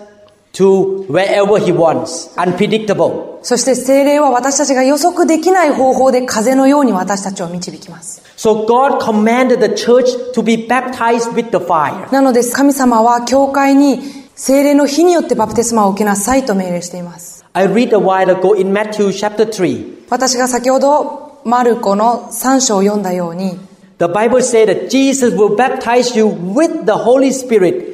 [0.55, 2.35] to wherever He wants.
[2.37, 3.35] Unpredictable.
[3.43, 8.23] そして精霊は私たちが予測できない方法で風のように私たちを導きます。
[8.37, 12.11] So God commanded the church to be baptized with the fire.
[12.11, 14.01] なので神様は教会に
[14.35, 17.45] 精霊の火によってバプテスマを受けなさいと命令しています。
[17.53, 20.07] I read a while ago in Matthew chapter 3.
[20.09, 23.59] 私が先ほどマルコの3章を読んだように、
[23.99, 27.94] The Bible says that Jesus will baptize you with the Holy Spirit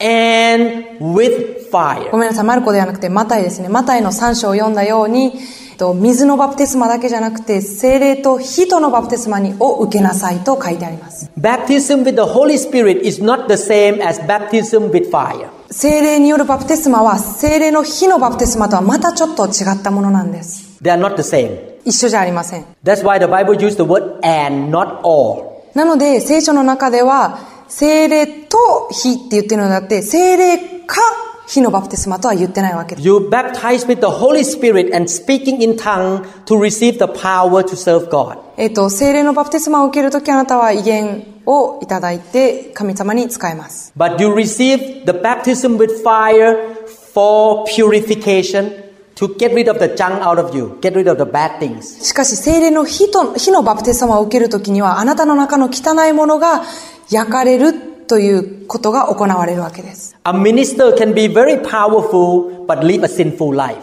[0.00, 2.16] and with ご fire.
[2.16, 3.68] めんなさい、マルコではなくてマタイですね。
[3.68, 5.32] マタイの3章を読んだように、
[5.78, 11.30] と水のバプテスマだけじゃなくて、精霊と火とのバプテスマにを受けなさいと書いてあります。
[11.38, 15.48] Baptism with the Holy Spirit is not the same as baptism with fire.
[15.70, 20.78] 精霊によるバプテスマは、精霊の火のバプテスマとはまたちょっと違ったものなんです。
[20.80, 21.76] They are not the same.
[21.84, 22.64] 一緒じゃありません。
[22.84, 25.56] That's why the Bible used the word and, not all.
[25.74, 31.00] なので、聖書の中では、精霊と火って言ってるのだって、精霊か
[31.46, 33.06] 火のバプテスマとは言ってないわけです。
[33.06, 38.08] You baptize with the Holy Spirit and speaking in tongue to receive the power to serve
[38.08, 38.38] God.
[38.56, 43.92] えっ、と、精霊のバプテスマを受けるときあなたは威厳をいただいて神様に使えます。
[43.96, 46.74] But you receive the baptism with fire
[47.14, 51.30] for purification to get rid of the junk out of you, get rid of the
[51.30, 52.02] bad things.
[52.02, 56.64] しかし、精霊の火と、火のバプテスマを受けるときには、あなたの中の汚いものが
[57.10, 57.72] 焼かれる
[58.06, 60.16] ということが行われるわけです。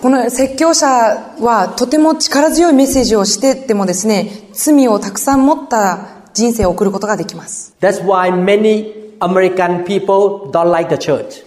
[0.01, 7.75] この説教者はとても力強いメッセージをしてでもですね、罪をたくさん持った人生を送ることができます。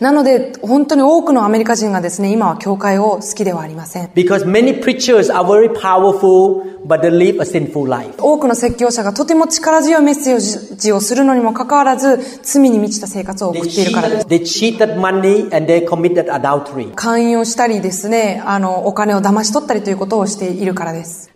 [0.01, 4.11] なので、本当に多くのアメリカ人がですね、今は教会を好きではありません。
[8.19, 14.27] 多くの説教者がとても力強いメッセージをするのにもかかわらず罪に満ちた生活を送っているからです。
[16.95, 21.31] 勧誘をしたりですねあの、お金を騙し取ったりということをしているからです。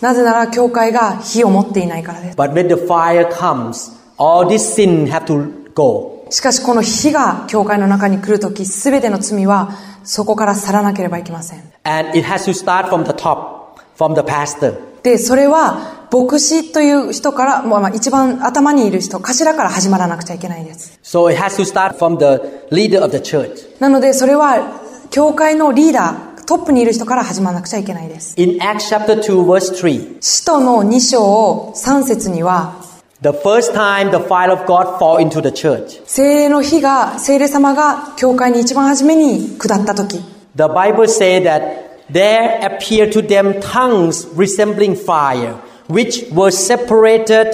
[0.00, 2.36] なぜなら教会が火を持っていないからです。
[6.30, 9.70] しかし、この火が教会の中に来るとき、すべての罪は、
[10.04, 11.62] そこから去らなければいけません。
[11.84, 14.74] And it has to start from the top, from the pastor.
[15.02, 20.98] で、それは、牧師という人から、まあまあ、一番頭にいる人、頭から始まらなくちゃいけないです。
[21.02, 22.40] So it has to start from the
[22.74, 23.80] leader of the church.
[23.80, 28.34] なので、それは、教会のリーダー、トップにいる人から始まらなくちゃいけないです。
[28.36, 32.83] In Acts chapter 2 verse 3, 使徒の2章3節には、
[33.23, 40.17] the first time the fire of God fall into the church, 精霊の火が、精霊様が教会に一番初めに下った時、
[40.55, 45.55] the Bible says that there appeared to them tongues resembling fire,
[45.87, 47.47] which were separated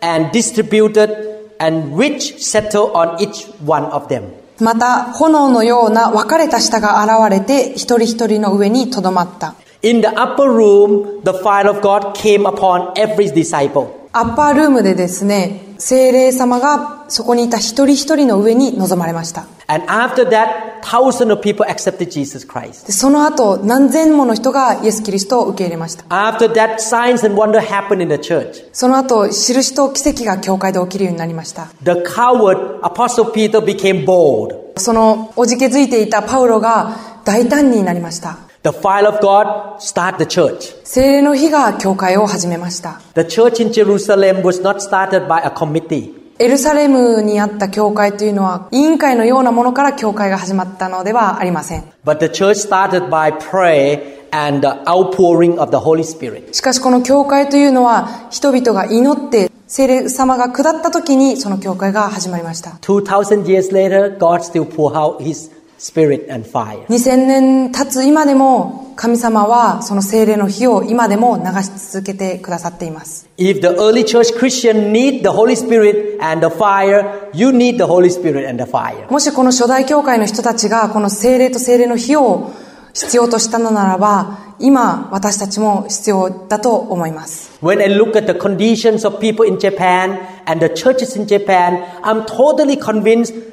[0.00, 1.28] and distributed
[1.58, 4.32] and which settled on each one of them.
[4.60, 9.54] また、炎のような分かれた舌が現れて、一人一人の上にとどまった。
[9.82, 14.01] In the upper room, the fire of God came upon every disciple.
[14.15, 19.47] アッパールームでですね、精霊様がそこにいた一人一人の上に臨まれました。
[19.65, 22.85] And after that, thousands of people accepted Jesus Christ.
[22.85, 26.03] でその後、何千もの人がイエス・キリストを受け入れました。
[26.09, 28.63] After that, signs and wonder happened in the church.
[28.71, 31.69] その後、印と奇跡が教会で起きるようになりました。
[31.81, 34.77] The coward Apostle Peter became bold.
[34.77, 38.37] その、おじけづいていたパウロが大胆になりました。
[38.63, 40.73] The fire of God started the church.
[40.85, 43.01] 精霊の火が教会を始めました。
[43.13, 46.13] The church in Jerusalem was not started by a committee.
[46.39, 51.83] エルサレムにあった教会というのは、委員会のようなものから教会が始まったのではありません。
[52.05, 53.99] But the church started by prayer
[54.31, 56.53] and the outpouring of the Holy Spirit.
[56.53, 62.77] しかしこの教会というのは、人々が祈って、聖霊様が下った時に、その教会が始まりました。
[62.81, 65.51] 2000 years later, God still pour out His
[65.83, 66.85] Spirit and fire.
[66.87, 73.27] 2000年経つ今でも、神様はその聖霊の火を今でも流し続けてくださっています。
[73.37, 78.09] If the early church Christian need the Holy Spirit and the fire, you need the Holy
[78.09, 79.11] Spirit and the fire.
[79.11, 82.53] もしこの初代教会の人たちがこの聖霊と聖霊の火を
[82.93, 87.59] 必要としたのならば、今私たちも必要だと思います。
[87.61, 92.23] When I look at the conditions of people in Japan and the churches in Japan, I'm
[92.25, 93.52] totally convinced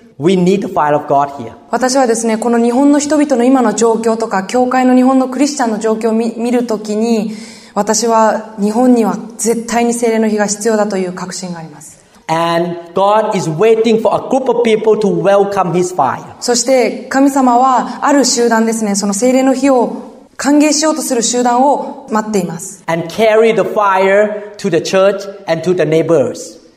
[1.70, 7.32] 私はですね、この日本の人々の今の状況とか、教会の日本のクリスチャンの状況を見,るときに、
[7.72, 12.04] 私は日本には絶対に精霊の日が必要だという確信があります。
[16.40, 22.84] そして神様はある集団ですね、その精霊の日を歓迎しようとする集団を待っています。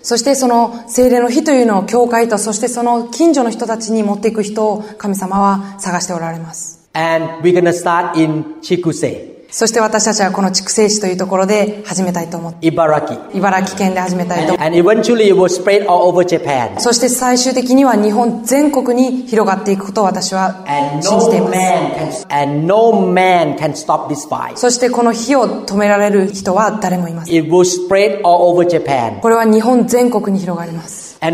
[0.03, 6.89] そしてその精霊の日というのを教会と、そしてその近所の人たちに持っていく人を神様は探しておられます。
[6.93, 12.65] And we're gonna start in Chikuse, そして私たちはこの筑西市というところで始めたいと思って
[13.35, 13.77] 茨城。
[13.77, 14.63] 県で始めたいと思って。
[16.79, 20.65] そして最終的には日本全国に広がっていくことを私は
[21.01, 21.53] 信じていま
[22.11, 22.25] す。
[24.55, 27.31] そしてこの火を止められる人は誰もいます。
[27.31, 27.35] こ
[29.29, 31.19] れは日本全国に広がります。
[31.21, 31.27] そ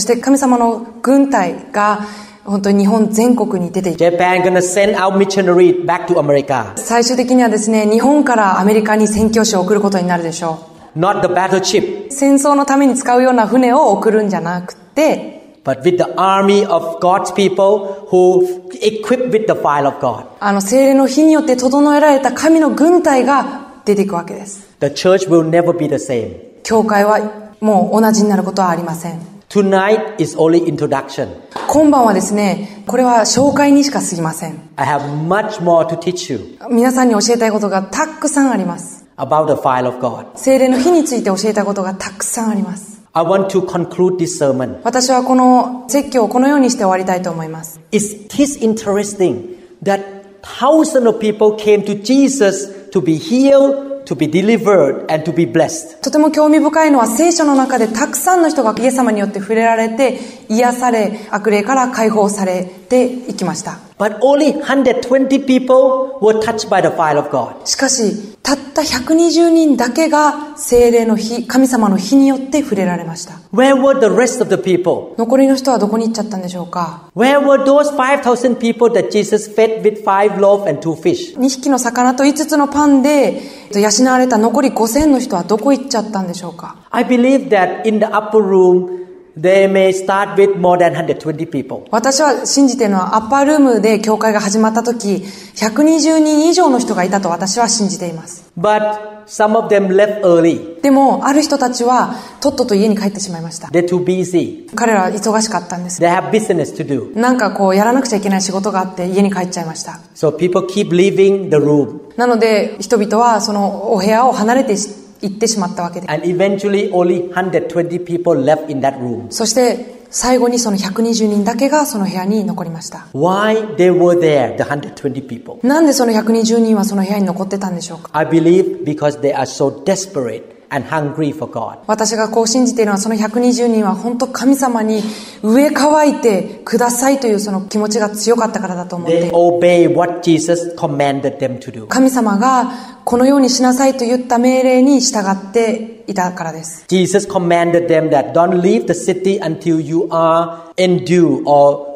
[0.00, 2.06] して神様の軍隊が
[2.44, 3.98] 本当に日本全国に出ていく。
[3.98, 6.72] Japan gonna send out missionaries back to America.
[6.76, 10.58] 最終的にはですね、日本からアメリカに宣教師を送ることになるでしょ
[10.96, 12.12] Not the battleship, う。
[12.12, 20.26] 戦争のために使うような船を送るんじゃなくて、but with the army of God's people who equipped with the fire of God.
[20.40, 24.68] あの精霊の火によって整えられた神の軍隊が出ていくわけです。
[24.80, 26.36] The church will never be the same.
[26.64, 27.20] 教会は
[27.60, 29.31] もう同じになることはありません。
[29.52, 31.28] Tonight is only introduction.
[31.68, 34.58] 今晩はですね、これは紹介にしか過ぎません。
[34.76, 39.04] I have much more to teach you 皆さんに教えたいことがたくさんあります。
[39.18, 40.38] about the fire of God.
[40.38, 43.02] 精霊の火について教えたいことがたくさんあります。
[43.12, 44.80] I want to conclude this sermon.
[44.84, 47.78] 私はこの説教をこのようにして終わりたいと思います。
[47.90, 50.00] Is this interesting that
[50.40, 55.46] thousands of people came to Jesus to be healed, to be delivered, and to be
[55.46, 56.00] blessed?
[56.00, 63.78] とても興味深いのは聖書の中でたくさんの人がイエス様によって触れられて癒され悪霊から解放されていきました。
[63.98, 67.64] But only 120 people were touched by the fire of God.
[67.64, 73.34] しかし、たった120人だけが精霊の火、神様の火によって触れられました。
[73.54, 75.14] Where were the rest of the people?
[75.16, 81.36] 残りの人はどこに行っちゃったんでしょうか Where were those 5,000 people that Jesus fed with five loaves and two fish?
[81.36, 89.02] 2匹の魚と5つのパンでえっと養われた残り5000の人はどこ行っちゃったんでしょうか I believe that in the upper room,
[89.36, 91.86] they may start with more than 120 people.
[91.90, 95.22] 私は信じているのはアッパールームで教会が始まった時
[95.56, 100.80] 120人以上の人がいたと私は信じています But some of them left early.
[100.82, 104.68] でもある人たちはとっとと家に帰ってしまいました They're too busy.
[104.74, 107.16] 彼らは忙しかったんです They have business to do.
[107.16, 112.16] なんかこうやらなくちゃいけない仕事があって家に帰っちゃいました So people keep leaving the room.
[112.16, 119.26] なので人々はそのお部屋を離れてし行ってしまったわけです And eventually only 120 people left in that room.
[119.30, 125.66] そして最後にその120人だけがその部屋に残りました Why they were there, the 120 people?
[125.66, 130.42] なんでその120人はその部屋に残ってたんでしょうか I believe because they are so desperate
[130.72, 131.78] and hungry for God.
[131.86, 135.02] 私がこう信じているのはその120人は本当神様に
[135.42, 141.86] 上乾いてくださいというその気持ちが強かったからだと思って They obey what Jesus commanded them to do.
[141.86, 142.72] 神様が
[143.04, 151.91] このようにしなさいと言った命令に従っていたからです Jesus commanded them that don't leave the city until you are endued or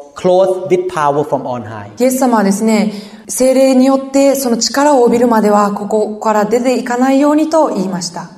[1.99, 2.91] イエス様はですね、
[3.27, 8.31] 精霊によってその力を帯びるまではここから出ていかないようにと言いました。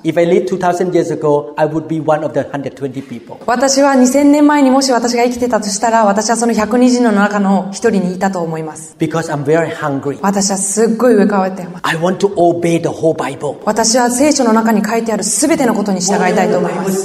[3.46, 8.96] 私は2000年前にもし私が生きてたとしたら、私はその120人の中の一人にいたと思います。
[10.22, 11.82] 私はすっごい上かわってます。
[13.64, 17.04] 私は聖書の中に書いてあるすべてのことに従いたいと思います。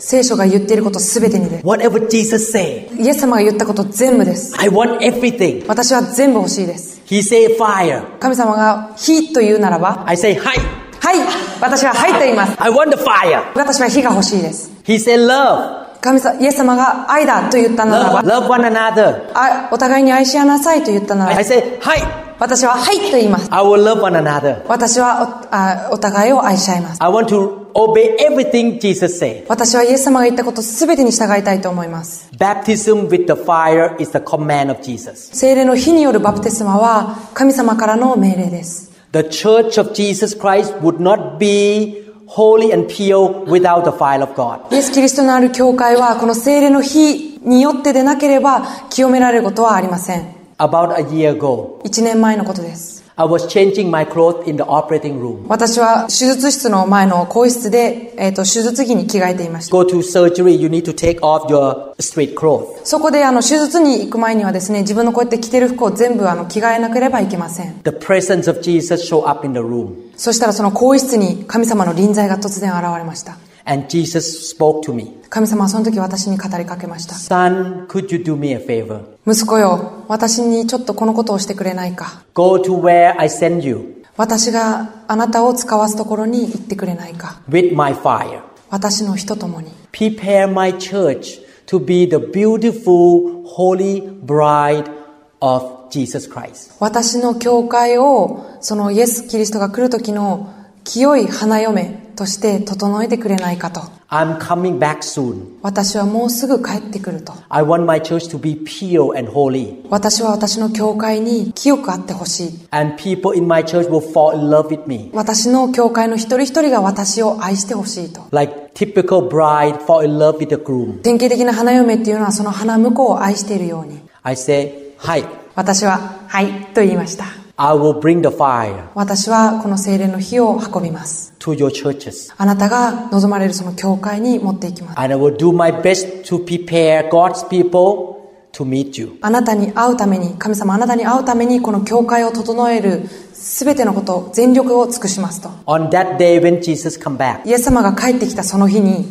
[0.00, 5.66] 聖書が言っていること全てにです whatever Jesus say, イエス様が言ったこと全部です I want everything.
[5.68, 8.18] 私は全部欲しいです He say fire.
[8.18, 10.58] 神様が火と言うならば I say hi.
[11.02, 11.18] はい
[11.60, 13.42] 私ははいと言います I want the fire.
[13.54, 15.80] 私は火が欲しいです He say love.
[16.00, 19.30] 神様イエス様が愛だと言ったなら Love, ば love one another.
[19.34, 22.00] あお互いに愛し合いなさいと言ったなら I ば say hi.
[22.38, 24.66] 私ははいと言います I will love one another.
[24.66, 29.44] 私はおあお互いを愛し合います I want to obey everything Jesus say.
[29.48, 35.30] 私はイエス様が言ったこと全てに従いたいと思います Baptism with the fire is the command of Jesus.
[35.34, 44.22] 聖霊の火によるバプテスマは神様からの命令です The church of Jesus Christ would not be holy and pure without the fire
[44.22, 44.72] of God.
[44.72, 55.44] イエス・キリストのある教会はこの聖霊の火によってでなければ清められることはありません About a year ago, 1年前のことです I was changing my clothes in the operating room.
[55.46, 59.76] 私は手術室の前の更衣室で、えー、と手術着に着替えていました。
[59.76, 62.82] Go to surgery, you need to take off your street clothes.
[62.82, 67.82] そこであの手術に行く前にはですね、自分のこうやって着てる服を全部あの着替えなければいけません。
[67.84, 69.96] The presence of Jesus show up in the room.
[70.16, 73.36] そしたらその更衣室に神様の臨在が突然現れました。
[73.70, 75.16] And Jesus spoke to me.
[75.28, 77.14] 神様はその時私に語りかけました。
[77.14, 79.04] Son, could you do me a favor?
[79.24, 82.24] 息子よ、私にちょっとこのことをしてくれないか。
[82.34, 87.42] Go to where I send you 私があなたを使わすところに行ってくれないか。
[87.48, 88.40] with my fire.
[88.70, 89.70] 私の人ともに。
[89.92, 94.90] Prepare my church to be the beautiful, holy bride
[95.38, 96.72] of Jesus Christ.
[96.80, 100.52] 私の教会を、そのイエス・キリストが来る時の
[100.82, 103.80] 清い花嫁として整えてくれないかと。
[104.08, 105.58] I'm coming back soon.
[105.62, 107.32] 私はもうすぐ帰ってくると。
[107.48, 109.86] I want my church to be pure and holy.
[109.88, 112.68] 私は私の教会に清くあってほしい。
[112.70, 115.10] And people in my church will fall in love with me.
[115.14, 118.26] 私の教会の一人一人が私を愛してほしいと。
[118.32, 121.00] Like typical bride fall in love with the groom.
[121.02, 124.00] 典型的な花嫁っていうのはその花婿を愛しているように。
[124.22, 125.98] I say, hi, 私は、
[126.28, 127.39] はい、と言いました。
[127.62, 131.34] I will bring the fire 私はこの精霊の火を運びます。
[131.40, 132.32] to your churches.
[132.38, 134.98] あなたが望まれるその教会に持っていきます。
[134.98, 139.18] And I will do my best to prepare God's people to meet you.
[139.20, 145.50] あなたに会うために、神様あなたに会うためにこの教会を整えるすべてのこと、全力を尽くしますと。
[145.66, 149.04] On that day when Jesus come back, イエス様が帰ってきたその日に、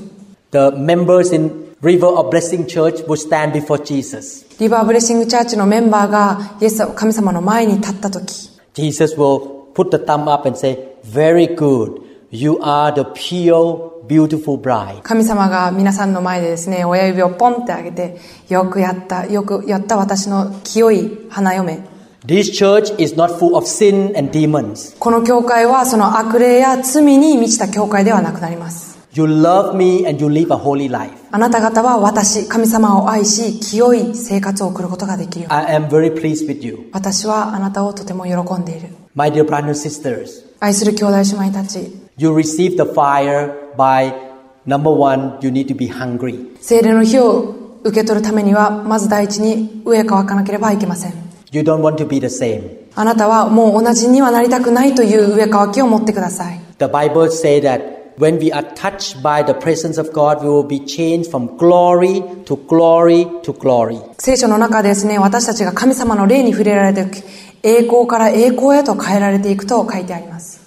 [0.51, 4.48] the members in River of Blessing Church will stand before Jesus.
[4.59, 12.01] リバーブレッシングチャーチのメンバーがイエス神様の前に立った時、Jesus will put the thumb up and say, Very good.
[12.29, 15.01] You are the pure, beautiful bride.
[15.01, 18.17] 神様が皆さんの前でですね、親指をポンって上げて、
[18.49, 21.79] よくやった、よくやった私の清い花嫁。
[22.25, 24.93] This church is not full of sin and demons.
[24.99, 28.88] この教会はその悪霊や罪に満ちた教会ではなくなります。
[29.11, 31.11] You love me and you live a holy life.
[31.31, 35.53] あなた方は私、神様を愛し、清い生活を送ることができるよ。
[35.53, 36.89] I am very pleased with you.
[36.93, 38.89] 私はあなたをとても喜んでいる。
[39.15, 44.13] My dear brothers and sisters, 愛する兄弟姉妹たち、you receive the fire by
[44.67, 46.55] number one, you need to be hungry.
[46.61, 51.13] 精霊の火を受け取るためには、まず第一に上乾かなければいけません。
[51.51, 52.61] You don't want to be the same.
[52.93, 56.59] あなたはもう同じにはなりたくないという上乾きを持ってください。
[56.77, 60.80] The Bible say that when we are touched by the presence of God, we will be
[60.80, 64.00] changed from glory to glory to glory.
[64.18, 67.26] 聖書の中でですね、私たちが神様の霊に触れられていく、
[67.62, 70.57] 栄光から栄光へと変えられていくと書いてあります。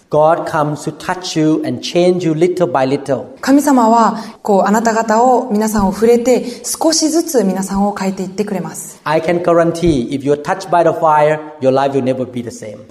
[3.40, 9.00] 神様は、あなた方を、皆さんを触れて、少しずつ皆さんを変えていってくれます。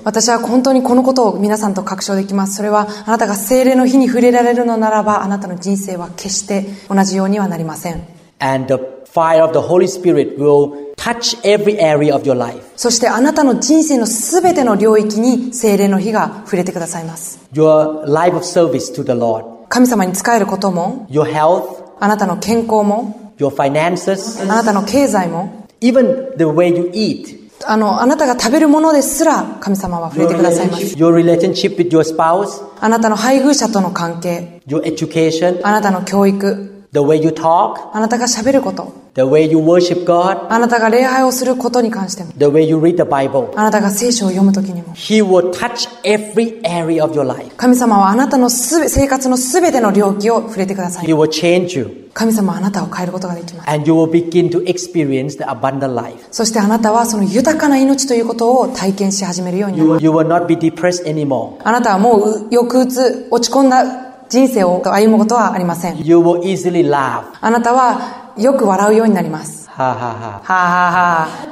[0.03, 2.55] 私は本当にこのことを皆さんと確証できます。
[2.55, 8.01] それは、あなたが精霊の火に触れられるのならば、あなたの人生は決して同じようにはなりません。
[9.14, 12.62] Fire of the Holy Spirit will touch every area of your life.
[12.76, 17.39] そしてあなたの人生のすべての領域に精霊の火が触れてくださいます。
[17.53, 27.39] Your life of service to the Lord, 神様に仕えることも、your health, あなたの健康も、your finances, あなたの経済も、even the way you eat,
[27.66, 30.95] あの、あなたが食べるものですら神様は触れてくださいます。
[30.95, 40.47] your relationship with your spouse, あなたの配偶者との関係、your education, あなたの教育、the way you talk, あなたが喋ること、the way you worship God,
[40.49, 43.51] あなたが礼拝をすることに関しても、the way you read the Bible.
[43.55, 47.55] あなたが聖書を読むときにも、He will touch every area of your life.
[47.57, 51.14] 神様はあなたのすべ生活のすべての領域を触れてくださ He い。
[51.14, 53.70] will change you 神様はあなたを変えることができます。
[53.70, 56.18] and you will begin to experience the abundant life.
[56.32, 61.55] そしてあなたはその豊かな命ということを体験し始めるようにな You る will, you will not be depressed anymore.
[61.64, 63.84] あなたはもう抑うつ、落ち込んだ
[64.30, 65.97] 人生を歩むことはありません。
[66.05, 67.24] You will easily laugh.
[67.41, 69.69] あなたはよく笑うようになります。
[69.69, 70.41] ははは。
[70.43, 71.51] ははは。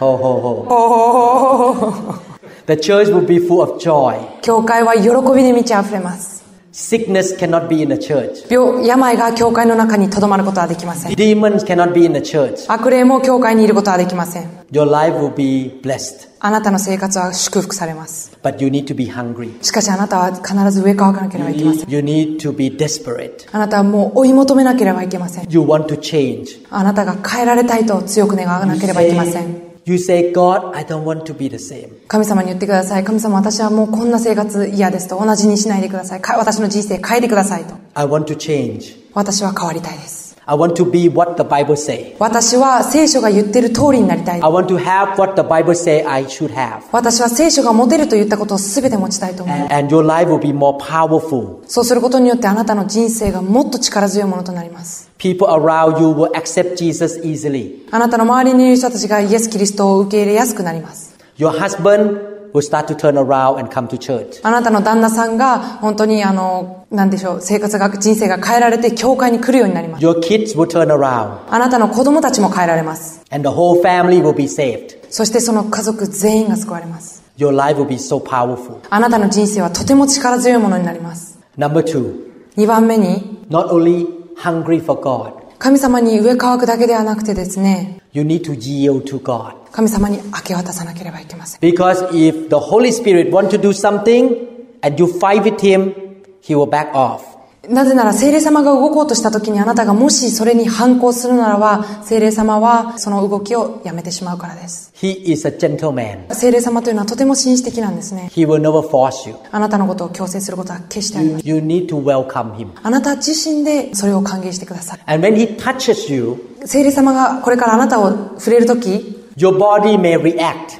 [4.41, 6.38] 教会は喜びで満ち溢れます。
[6.71, 8.45] Sickness cannot be in the church.
[8.49, 11.13] 病、病が教会の中に留まることはできません。
[11.13, 12.71] Demons cannot be in the church.
[12.71, 14.49] 悪霊も教会にいることはできません。
[14.71, 16.29] Your life will be blessed.
[16.39, 18.37] あなたの生活は祝福されます。
[18.43, 19.63] But you need to be hungry.
[19.63, 21.89] しかしあなたは必ず上乾かなければいけません。
[21.89, 23.47] You need to be desperate.
[23.51, 25.49] あなたはもう追い求めなければいけません。
[25.49, 26.65] You want to change.
[26.69, 29.68] あなたが変えられたいと強く願わなければいけません。
[29.85, 31.89] You say, God, I don't want to be the same.
[32.07, 33.03] 神様に言ってください。
[33.03, 36.21] 神様私はもうこんな生活嫌ですと同じにしないでください。
[36.21, 37.75] か私の人生変えてくださいと。
[37.93, 38.97] I want to change.
[39.13, 40.28] 私は変わりたいです。
[40.49, 42.15] I want to be what the Bible say.
[42.17, 44.49] 私は聖書が言ってる通りになりたい I。
[44.49, 46.81] want to have what the Bible say I should have.
[46.91, 49.57] 私は聖書が持てると言ったことを全て持ちたいと思う。
[49.71, 51.59] And your life will be more powerful.
[51.67, 55.11] そうすることによってあなたの人生がもっと力強いものとなります。
[55.19, 57.87] People around you will accept Jesus easily.
[57.91, 61.15] あなたの周りにいる人たちがイエス・キリストを受け入れやすくなります。
[61.37, 64.39] Your husband will start to turn around and come to church.
[64.43, 70.05] あなたの旦那さんが本当にあの、なんでしょう、生活が、人生が変えられて教会に来るようになります。
[70.05, 71.39] Your kids will turn around.
[71.49, 73.21] あなたの子供たちも変えられます。
[73.31, 74.97] And the whole family will be saved.
[75.09, 77.23] そしてその家族全員が救われます。
[77.37, 78.79] Your life will be so powerful.
[78.89, 81.39] あなたの人生はとても力強いものになります。
[81.57, 82.15] Number two,
[82.57, 89.54] 2番目に、not only hungry for God, 神様に上乾くだけではなくてですね、 you need to yield to God.
[89.70, 91.60] 神様に明け渡さなければいけません。
[91.60, 94.36] Because if the Holy Spirit want to do something
[94.82, 95.94] and you fight with Him,
[96.42, 97.22] He will back off.
[97.69, 104.91] なぜなら聖霊様が動こうとした時にあなたがもしそれに反抗するならば、聖霊様はその動きをやめてしまうからです。
[104.95, 106.33] He is a gentleman.
[106.33, 108.31] 聖霊様というのはとても紳士的なんですね。
[108.33, 109.35] He will never force you.
[109.51, 111.47] あなたのことを強制することは決してありません。
[111.47, 112.71] You need to welcome Him.
[112.81, 114.99] あなた自身でそれを歓迎してください。
[115.05, 119.18] And when He touches you, 聖霊様がこれからあなたを触れる時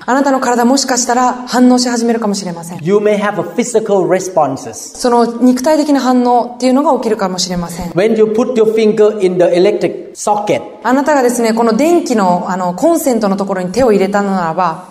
[0.06, 2.80] あなたの体もしかしたら反応し始めるかもしれません。
[4.98, 7.92] その肉体的な反応っていうのが起きるかもしれません。
[10.84, 14.90] あなたがですね、この電気の,あのコンセントのところに手を入れたのならば、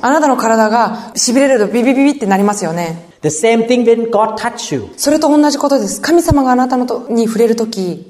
[0.00, 3.08] あなたの体が痺れるとビビビビってなりますよね。
[4.96, 6.00] それと同じことです。
[6.00, 8.06] 神様があなたのとに触れるとき、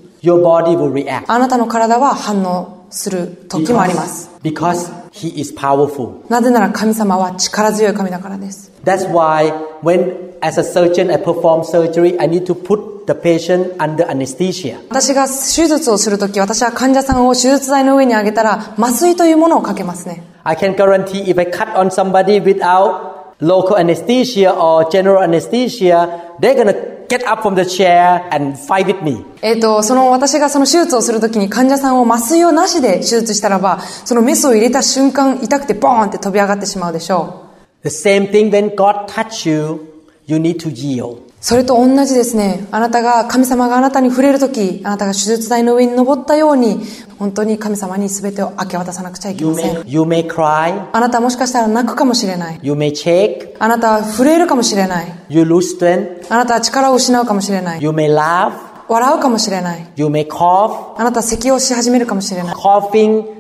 [1.26, 2.78] あなたの体は反応。
[2.91, 4.30] する時もあります。
[4.43, 6.28] Because He is powerful.
[6.28, 8.70] なぜなら神様は力強い神だからです。
[8.84, 14.07] That's why when as a surgeon I perform surgery, I need to put the patient under
[14.07, 14.78] anesthesia.
[14.89, 20.22] 私が手術をするとき、私は患者さんを手術台の上に上げたら、麻酔というものをかけますね。
[20.45, 26.98] I can guarantee if I cut on somebody without local anesthesia or general anesthesia, they're gonna
[27.09, 29.25] get up from the chair and fight with me.
[29.43, 37.51] えっ、と、その私がその手術をするときに患者さんを麻酔をなしで手術したらば、そのメスを入れた瞬間痛くてボーンって飛び上がってしまうでしょ
[37.85, 37.89] う。
[37.89, 39.81] The same thing when God touch you,
[40.27, 41.28] you need to yield.
[41.41, 42.66] それと同じですね。
[42.72, 46.80] あなたが、神様があなたに触れるとき、あなたが手術台の上に登ったように、
[47.18, 49.89] 本当に神様に全てを明け渡さなくちゃいけ You ません may,。
[49.89, 52.59] you may cry, あなたはもしかしたら泣くかもしれない。
[52.62, 55.12] you may shake, あなたは震えるかもしれない。
[55.28, 57.82] you lose strength, あなたは力を失うかもしれない。
[57.82, 58.53] you may laugh,
[58.89, 59.86] 笑うかもしれない。
[59.97, 60.95] you may cough.
[60.97, 62.55] あなたは咳をし始めるかもしれない。
[62.55, 63.38] Coughing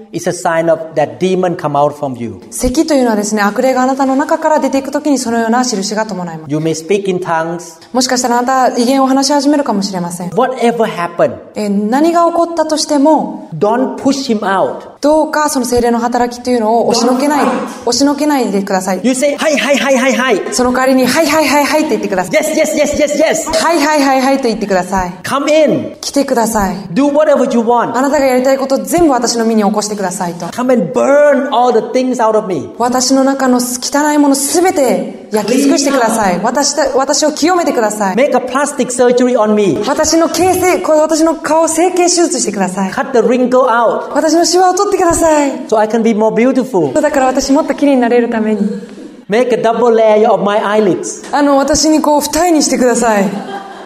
[2.50, 6.50] せきというのはですね、悪霊があなたの中から出ていくときにそのような印が伴います。
[7.92, 10.30] もしかしたらあなた、威厳を話し始めるかもしれません。
[11.54, 14.97] ええ何が起こったとしても、Don't push him out.
[15.00, 17.46] どうかその精霊の働きというのを押しのけない、
[17.86, 19.00] 押しのけないでください。
[19.04, 20.52] You say, hi, hi, hi, hi, hi.
[20.52, 22.42] その代わりに、はいはいはいはいって言ってください。
[22.42, 23.64] Yes, yes, yes, yes, yes.
[23.64, 25.10] はいはいはいはいと言ってください。
[25.22, 25.96] Come in.
[26.00, 26.76] 来てください。
[26.92, 27.92] Do whatever you あ want.
[27.92, 30.46] なたがやりたいこと全部私の身に起こしてくださいと。
[30.46, 32.74] Come and burn all the things out of me.
[32.78, 36.40] 私の中の汚いものすべて焼き尽くしてください。
[36.42, 38.16] 私た私を清めてください。
[38.16, 39.78] Make a plastic surgery on me.
[39.86, 42.90] 私の形成、これ私の顔を整形手術してください。
[42.90, 45.50] Cut the wrinkle out 私のシワを取ってください。
[45.68, 46.92] so I can be more beautiful.
[47.00, 48.60] だから私もっと綺麗になれるために。
[49.28, 51.34] Make a double layer of my eyelids.
[51.36, 53.24] あの、私にこう二重にしてください。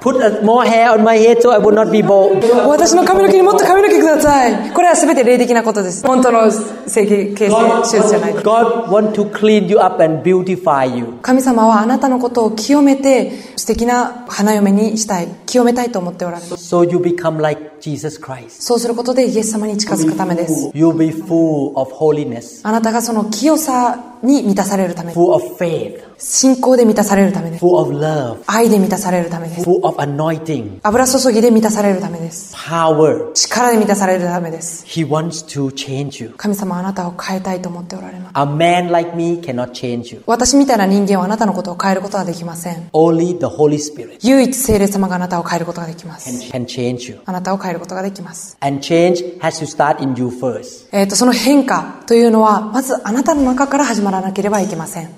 [0.03, 2.45] Put more hair on my head so I will not be bald.
[2.67, 4.73] 私の髪の毛にもっと髪の毛ください。
[4.73, 6.05] これは全て霊的なことです。
[6.05, 8.35] 本当の整形、形成手術じゃない。
[8.35, 11.21] God want to clean you up and beautify you.
[11.23, 15.29] 神様はあなたのことを清めて素敵な花嫁にしたい。
[15.47, 16.75] 清めたいと思っておられます。
[16.75, 18.61] So you become like Jesus Christ.
[18.61, 20.71] そうすることでイエス様に近づくためです。
[20.75, 27.65] You'll be full of holiness, あなたがその清さに満たされるため、full of faith, 信仰で満たされるためです。
[27.65, 29.69] full of love, 愛で満たされるためです。
[29.69, 32.55] full of anointing, 油注ぎで満たされるためです。
[32.55, 33.33] power.
[33.33, 34.87] 力で満たされるためです。
[34.87, 36.35] He wants to change you.
[36.37, 38.33] 神様はあなたを変えたいと思っておられます。
[38.35, 40.23] A man like me cannot change you.
[40.27, 42.89] 私みたいな人間はあなたのことを変えることはできません。
[42.93, 46.31] Only the Holy Spirit 唯一聖霊様があなたを変えることができます。
[46.53, 47.21] can change you.
[47.25, 48.57] あなたを変えることができます。
[48.61, 50.87] And change has to start in you first.
[50.93, 55.09] えっ、と、その変化というのは、まずあなたの中から始まらなければいけません。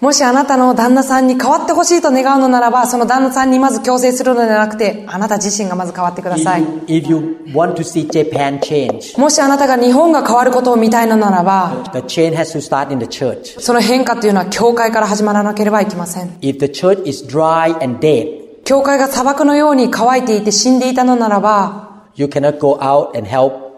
[0.00, 6.62] もしあなたの旦那さんに変わってほしいと願うのならば、その旦那さんにまず強制するのではなくて、あなた自身がまず変わってください。
[9.18, 11.72] もしあなたが日本が変わることを見たいのならば、
[13.58, 16.38] その変化というのは教会から始まらなければいけません。
[18.64, 21.88] 教会が砂漠のように乾いていて死んでいたのならば、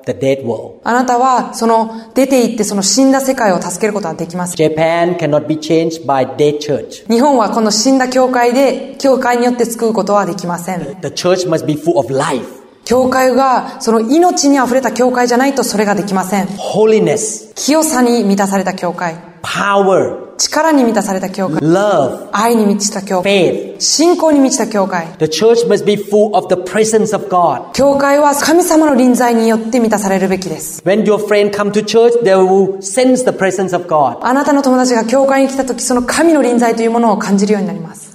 [0.07, 0.81] the dead world.
[0.85, 4.71] あなたはその出て行ってその死んだ世界を助けることはできません。
[4.71, 7.07] Japan cannot be changed by dead church.
[7.09, 10.81] 日本はこの死んだ教会で、教会によって救うことはできません。
[11.01, 12.47] The church must be full of life,
[12.85, 16.47] 教会がその命に溢れた教会じゃないとそれができません。
[16.47, 23.81] holiness, 清さに満たされた教会、power, 力に満たされた教会、love, 愛に満ちた教会、faith.
[23.81, 25.07] 信仰に満ちた教会。
[25.19, 27.71] The church must be full of the presence of God.
[27.73, 30.83] 教会は神様の臨在によって満たされるべきです。
[30.85, 34.19] When your friend come to church, they will sense the presence of God.
[34.23, 38.12] あなたの友達が教会に来た時、その神の臨在というものを感じるようになります。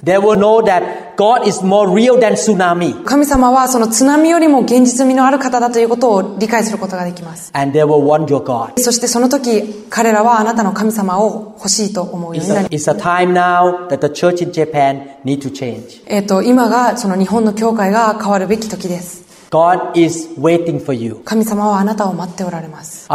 [3.03, 7.51] 神様はその津波よりも現実味のある方だということを理解することができます。
[8.78, 12.68] そしてその時、彼らはあなたの神様を欲しいと思うようになり。
[16.45, 19.26] 今がその日本の教会が変わるべき時です。
[21.26, 23.05] 神様はあなたを待っておられます。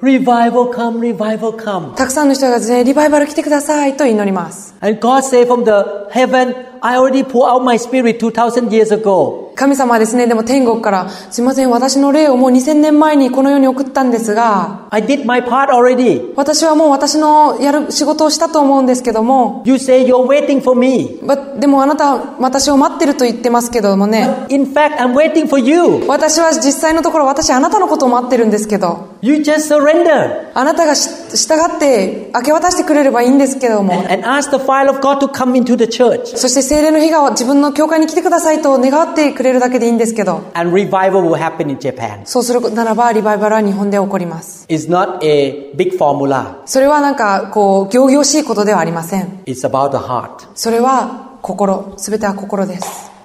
[0.00, 1.94] revival come, revival come.
[1.94, 4.74] たくさんの人がですね、リバイバル来てくださいと祈ります。
[4.80, 9.47] And God say from the heaven, I already pour out my spirit 2000 years ago.
[9.57, 16.31] 神様はですね、でも天国から、すいません、私の霊をもう2000年前にこの世に送ったんですが、I did my part already.
[16.35, 21.19] 私はもう私のやる仕事をしたと思うんですけども、You say you're waiting for me.
[21.23, 26.07] ばでもあなたは私を待ってると言ってますけどもね、In fact, I'm waiting for you.
[26.07, 36.37] 私は実際のところ私あなたのことを待ってるんですけど、You just surrender あなたがし従って明け渡してくれればいいんですけども、and ask the fire of God to come into the church.
[36.37, 42.25] そして精霊の日が自分の教会に来てくださいと願ってくれるだけでいいんですけど、And revival will happen in Japan.
[42.25, 44.65] そうするならばリバイバルは日本で起こります。
[44.69, 46.61] It's not a big formula.
[46.65, 49.41] それはなんかこう、行々しいことではありません。
[49.45, 50.47] It's about the heart.
[50.55, 53.16] それは心、すべては心です。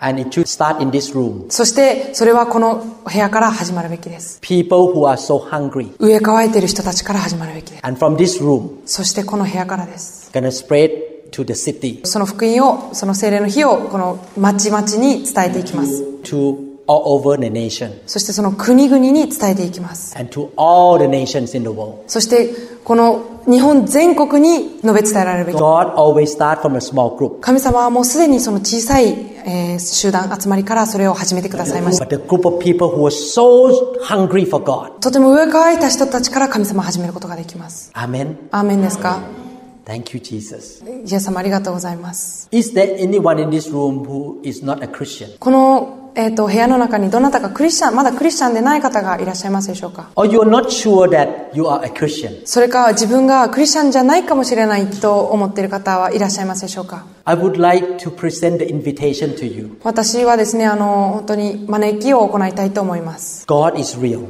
[1.49, 4.41] そしてそれはこの部屋から始まるべきです。
[6.01, 7.73] 上乾いている人たちから始まるべき。
[8.85, 10.31] そしてこの部屋からです。
[12.05, 16.05] その福音を、その精霊の火をこの町々に伝えていきます。
[18.07, 20.15] そしてその国々に伝えていきます。
[22.07, 22.51] そして
[22.85, 25.57] この日本全国に述べ伝えられるべき。
[27.41, 29.17] 神様はもうすでにその小さい、
[29.81, 32.07] 集団、集まりからそれを始めてくださいました。
[35.01, 37.91] とても上かわいた人たちから神様を始めることができます。
[37.95, 38.39] アメン。
[38.53, 39.21] アメンですか、
[39.85, 40.85] Thank you, Jesus.
[41.05, 42.49] イエス様ありがとうございます。
[45.39, 50.11] この、えっ、と、部屋の中にどなたかクリスチャン、まだクリスチャンでない方がいらっしゃいますでしょうか、
[52.45, 57.07] それか自分がクリスチャンじゃないかもしれないと思っている方はいらっしゃいますでしょうか、
[59.83, 63.47] 私はですね、あの、本当に招きを行いたいと思います。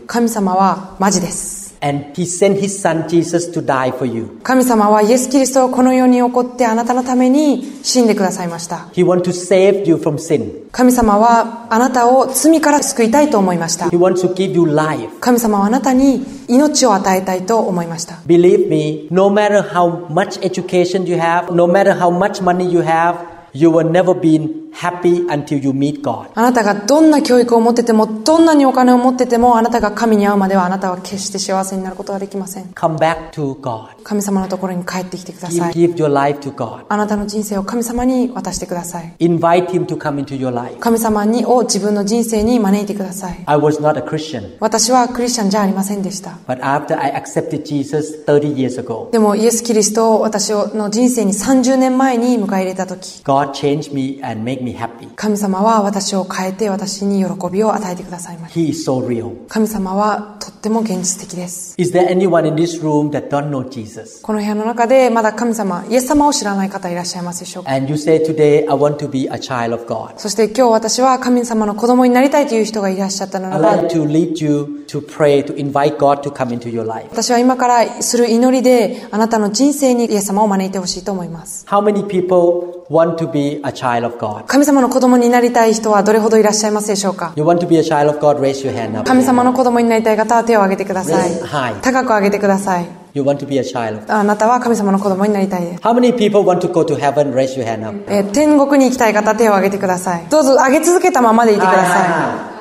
[0.06, 1.61] 神様はマジです。
[1.84, 4.38] And He sent His Son Jesus to die for you.
[4.44, 8.88] 神様はイエス・キリストをこの世に起こってあなたのために死んでくださいました。
[8.92, 10.70] He wants to save you from sin.
[10.70, 13.98] 神様はあなたを罪から救いたいと思いました He。
[13.98, 15.08] wants to give you life.
[15.18, 18.14] 神様はあなたに命を与えたいと思いました。
[18.26, 23.16] Believe me, no matter how much education you have, no matter how much money you have,
[23.52, 26.30] you will never be happy until you meet God.
[26.34, 32.64] あなたがどんな教育を持ってても、どんなにお金を持ってても、あなたが神に会うまではあなたは決して幸せになることはできません。
[32.74, 34.02] Come back to God.
[34.02, 35.72] 神様のところに帰ってきてくだ Give, さい。
[35.72, 36.84] give your life to God.
[36.88, 39.14] あなたの人生を神様に渡してください。
[39.20, 40.78] Invite Him to come into your life.
[40.78, 43.42] 神様にを自分の人生に招いてください。
[43.46, 46.38] I was not a Christian, 私はクリスチャンじゃありませんでした。
[46.46, 55.08] but after I accepted Jesus 30 years ago, でもイエス・キリストを私の人生に30年前に迎え入れた時 God changed me and made me happy.
[55.16, 59.46] 神様は私を変えて私に喜びを与えてくださいました He is so real.
[59.48, 64.22] 神様はとっても現実的です Is there anyone in this room that don't know Jesus?
[64.22, 70.18] この部屋の中でまだ神様イエス様を知らない方いらっしゃいますでしょうか And you say today, I want to be a child of God.
[70.18, 77.08] そして今日私は神様の子供になりたいという人がいらっしゃったならば like to lead you to pray, to invite God to come into your life.
[77.10, 84.44] 私は今からする祈りであなたの人生にイエス様を招いてほしいと思います How many people want to be a child of God?
[84.52, 88.38] 神様の子供になりたい人はどれほどいらっしゃいますでしょうか？You want to be a child of God?
[88.38, 89.08] Raise your hand up.
[89.08, 94.12] 神様の子供になりたい方は手を挙げてくださいはい高く上げてください You want to be a child of God.
[94.14, 97.32] あなたは神様の子供になりたいです How many people want to go to heaven?
[97.32, 97.96] Raise your hand up.
[98.12, 102.51] えー天国に行きたい方手を挙げてくださいどうぞ上げ続けたままでいてくださ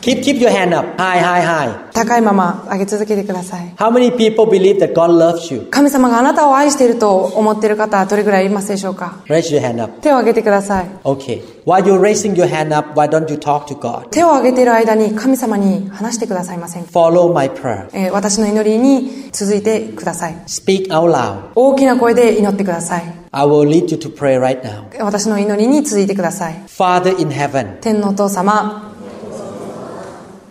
[0.00, 0.86] Keep, keep your hand up.
[0.98, 1.88] High, high, high.
[1.92, 5.66] 高いまま上げ続けてください How many people believe that God loves you?
[5.70, 10.00] 神様があなたを愛していると思っている方どれぐらいいますでしょうか Raise your hand up.
[10.00, 11.42] 手を挙げてください Okay.
[11.64, 14.08] While you're raising your hand up, why don't you talk to God?
[14.10, 17.88] 手を挙げている間に神様に話してくださいませんか、Follow my prayer.
[17.92, 21.50] えー私の祈りに続いてください Speak out loud.
[21.56, 24.84] 大きな声で祈ってください I will lead you to pray right now.
[25.04, 28.87] 私の祈りに続いてください Father in heaven, 天のお父様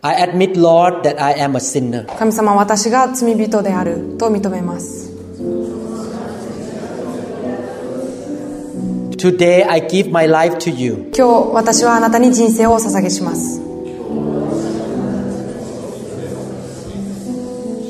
[0.03, 2.05] I admit, Lord, that I am a sinner.
[2.17, 5.11] 神様私が罪人であると認めます
[9.17, 11.11] Today I give my life to you.
[11.17, 13.59] 今日私はあなたに人生をお捧げします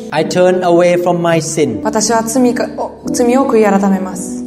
[0.10, 1.82] I turn away from my sin.
[1.84, 4.44] 私は罪かお罪を悔い改めます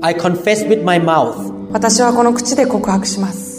[0.00, 3.49] I confess with my mouth 私はこの口で告白します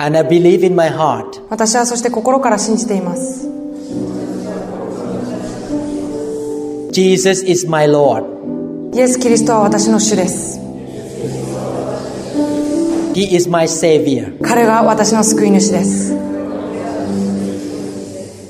[0.00, 3.46] and I believe in my heart 私はそして心から信じています
[6.90, 8.24] Jesus is my Lord.
[8.96, 10.58] イエス・キリストは私の主です
[13.14, 14.40] He is my Savior.
[14.42, 16.16] 彼が私の救い主です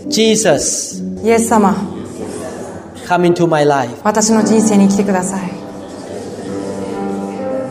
[0.09, 1.75] Jesus, イエス様
[3.07, 4.01] come into my life.
[4.05, 5.51] 私の人生に来てください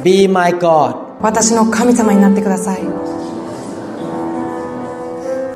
[0.04, 1.22] Be my God.
[1.22, 3.19] 私の神様になってください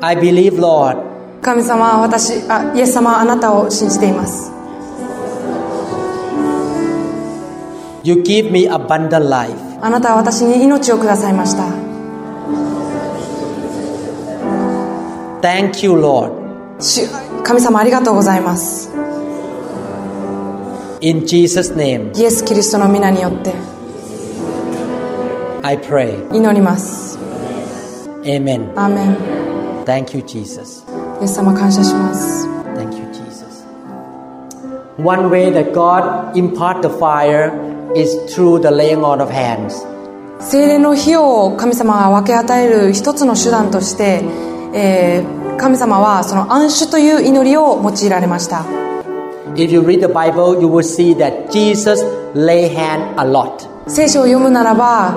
[0.06, 0.98] I believe, Lord,
[1.40, 4.52] 神様は私あイエス様はあなたを信じています
[8.02, 9.54] you give me abundant life.
[9.80, 11.64] あなたは私に命をくださいました
[15.40, 16.32] Thank you, Lord.
[16.80, 17.08] 主
[17.42, 18.90] 神様ありがとうございます
[21.00, 23.54] In Jesus' name, イエス・キリストの皆によって
[25.62, 26.30] I pray.
[26.34, 27.18] 祈ります
[28.24, 28.70] Amen.
[28.74, 29.06] アーメ
[29.40, 29.43] ン
[29.84, 30.84] Thank you, Jesus.
[31.20, 33.64] イエス様感謝します Thank you, Jesus.
[34.98, 37.52] One way that God impart the fire
[37.94, 39.86] is through the laying on of hands.
[40.40, 44.22] 精霊の火を神様が分け与える一つの手段として、
[44.74, 48.64] えー神様はその暗守という祈りを用いられました
[49.54, 52.02] If you read the Bible, you will see that Jesus
[52.34, 53.68] lay hand a lot.
[53.88, 55.14] 聖書を読むならば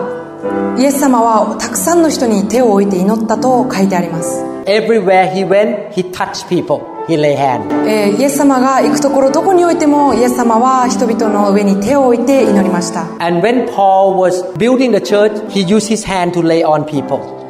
[0.78, 4.44] イエス様はたくさんの人に手を置いて祈ったと書いてあります。
[4.66, 6.82] Everywhere he went, he touched people.
[7.08, 7.74] He lay hands.
[7.88, 13.06] えー、イエス様が行くところどこにおいてもイエス様は人々の上に手を置いて祈りました。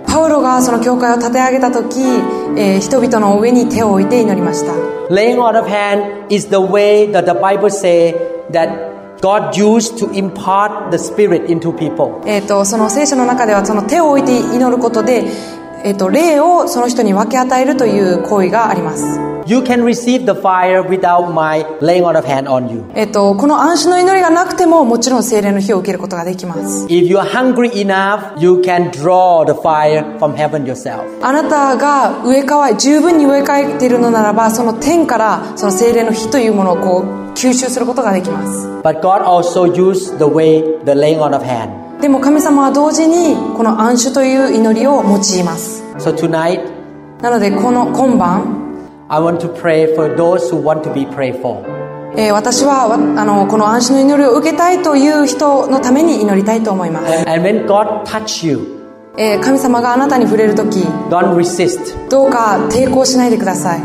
[0.08, 2.00] パウロがその教会を立て上げた時、
[2.56, 4.74] えー、人々の上に手を置いて祈りました。
[5.10, 8.14] Laying on of hand is the way that the Bible says
[8.52, 8.87] that
[9.22, 12.22] God used to impart the Spirit into people.
[12.26, 15.26] えー、とその聖書の中ではその手を置いて祈ることで、
[15.84, 22.84] えー、と霊をその人に分け与えるという行為があります、You can receive the fire without my laying on of hand on you.
[22.96, 31.06] えー、とこの暗視の祈りがなくてももちろん精霊の火を受けることができます If you are hungry enough, you can draw the fire from heaven yourself.
[31.26, 42.02] あなたが植え替え十分に植え替えているのならばその天からその精霊の火というものをこう吸収することができます But God also used the way the laying on of hand.
[42.02, 48.57] でも神様は同時にこの暗守という祈りを用います So tonight, なのでこの今晩
[49.10, 51.64] I want to pray for those who want to be prayed for.
[52.18, 58.60] えー私はわあのこの暗視の祈りを受けたいという人のために祈りたいと思います、And when God touch you,
[59.18, 60.80] えー神様があなたに触れる時
[61.10, 62.10] don't resist.
[62.10, 63.82] どうか抵抗しないでください、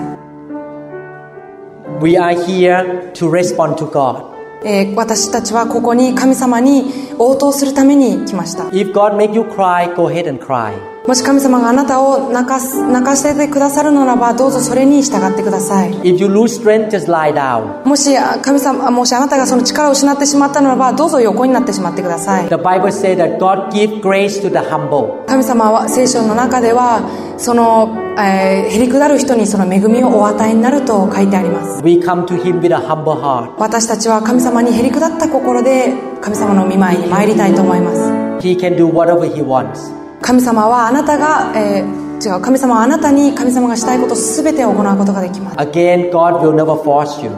[2.00, 4.32] We are here to respond to God.
[4.64, 6.84] えー私たちはここに神様に
[7.18, 10.91] 応答するために来ました If God make you cry, go ahead and cry.
[11.06, 17.84] もし神様があなたを泣かす泣かせてくださるならばどうぞそれに従ってください If you lose strength, just lie down.
[17.84, 25.26] もしあ神様もしあなたがその力を失ってしまったならばどうぞ横になってしまってください The Bible says that God give grace to the humble.
[25.26, 27.02] 神様は聖書の中では
[27.36, 33.54] その、えー、へりくだる人にその恵みをお与えになると書いてあります We come to Him with a humble heart.
[33.58, 40.01] 私たちは神様にへりくだった心で神様の御前に参りたいと思います He can do whatever He wants.
[40.22, 47.30] 神様はあなたが、えー違う神様はあなたに神様がしたいこと全てを行うことができます Again, God will never force you.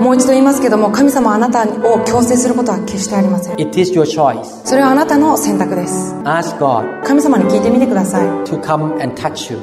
[0.00, 4.42] もう一度言いますけども神様はあなたを強制することは決してありません It is your choice.
[4.66, 9.60] それはあなたの選択です Ask God 神様に聞いてみてください to come and touch you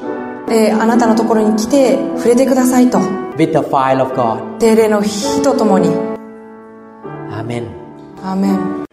[0.48, 3.00] であなたのところに来て触れてくださいと
[3.36, 4.62] with the fire of God.
[4.62, 7.68] 精霊の火とともに Amen.
[8.24, 8.89] アーメン Like the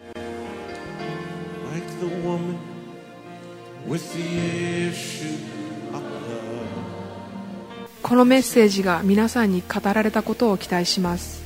[8.03, 11.45] このメッセージが皆さんに語られたことを期待します。